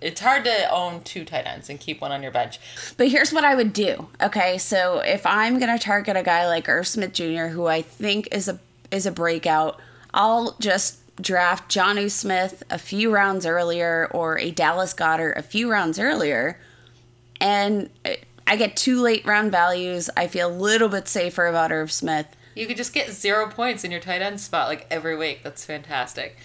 [0.00, 2.60] it's hard to own two tight ends and keep one on your bench.
[2.96, 4.08] But here's what I would do.
[4.22, 8.28] Okay, so if I'm gonna target a guy like Irv Smith Jr., who I think
[8.32, 8.58] is a
[8.90, 9.80] is a breakout,
[10.12, 15.70] I'll just draft Jonnu Smith a few rounds earlier or a Dallas Goedert a few
[15.70, 16.58] rounds earlier,
[17.40, 17.90] and
[18.46, 20.10] I get two late round values.
[20.16, 22.26] I feel a little bit safer about Irv Smith.
[22.54, 25.42] You could just get zero points in your tight end spot like every week.
[25.44, 26.36] That's fantastic.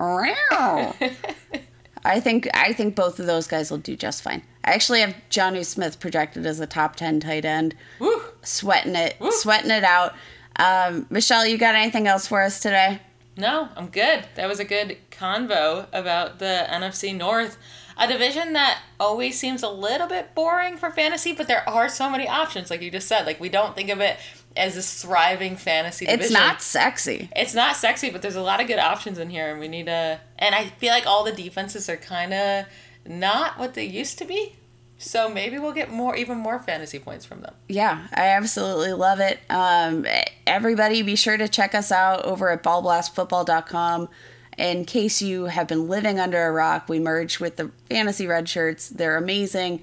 [0.00, 0.94] Wow.
[2.04, 4.42] I think I think both of those guys will do just fine.
[4.64, 7.74] I actually have Jonnu Smith projected as a top ten tight end.
[7.98, 8.22] Woo!
[8.42, 10.14] Sweating it, sweating it out.
[10.58, 13.00] Um, Michelle, you got anything else for us today?
[13.36, 14.26] No, I'm good.
[14.36, 17.58] That was a good convo about the NFC North,
[17.98, 22.08] a division that always seems a little bit boring for fantasy, but there are so
[22.08, 23.26] many options, like you just said.
[23.26, 24.18] Like we don't think of it
[24.56, 26.24] as this thriving fantasy division.
[26.24, 27.28] It's not sexy.
[27.36, 29.86] It's not sexy, but there's a lot of good options in here, and we need
[29.86, 30.20] to.
[30.38, 32.66] And I feel like all the defenses are kind of
[33.06, 34.56] not what they used to be.
[34.98, 37.54] So maybe we'll get more, even more fantasy points from them.
[37.68, 39.38] Yeah, I absolutely love it.
[39.50, 40.06] Um,
[40.46, 44.08] everybody, be sure to check us out over at ballblastfootball.com.
[44.56, 48.48] In case you have been living under a rock, we merged with the Fantasy Red
[48.48, 48.88] Shirts.
[48.88, 49.82] They're amazing.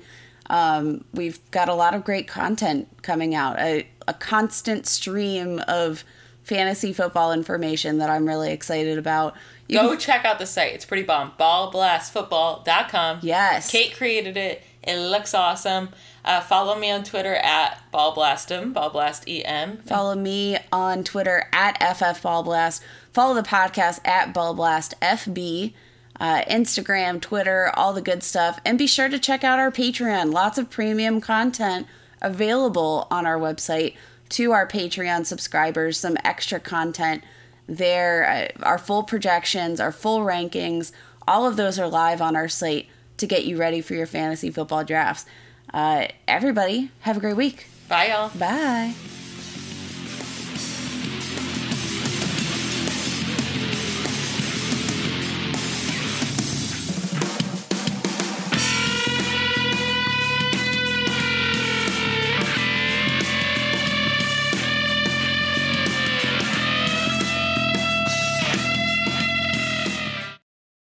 [0.49, 6.03] Um, we've got a lot of great content coming out, a, a constant stream of
[6.43, 9.36] fantasy football information that I'm really excited about.
[9.68, 10.74] You Go check out the site.
[10.74, 11.34] It's pretty bomb.
[11.39, 13.20] Ballblastfootball.com.
[13.22, 13.72] Yes.
[13.72, 14.64] Kate created it.
[14.84, 15.89] It looks awesome.
[16.25, 19.81] Uh, follow me on Twitter at ballblastem, ballblastem.
[19.84, 22.81] Follow me on Twitter at FFBallblast.
[23.11, 25.73] Follow the podcast at BallblastFB.
[26.19, 28.59] Uh, Instagram, Twitter, all the good stuff.
[28.63, 30.31] And be sure to check out our Patreon.
[30.31, 31.88] Lots of premium content
[32.21, 33.95] available on our website
[34.29, 35.97] to our Patreon subscribers.
[35.97, 37.23] Some extra content
[37.67, 38.49] there.
[38.59, 40.91] Uh, our full projections, our full rankings,
[41.27, 42.88] all of those are live on our site
[43.18, 45.26] to get you ready for your fantasy football drafts.
[45.74, 47.68] Uh, everybody, have a great week.
[47.88, 48.30] Bye, y'all.
[48.30, 48.93] Bye.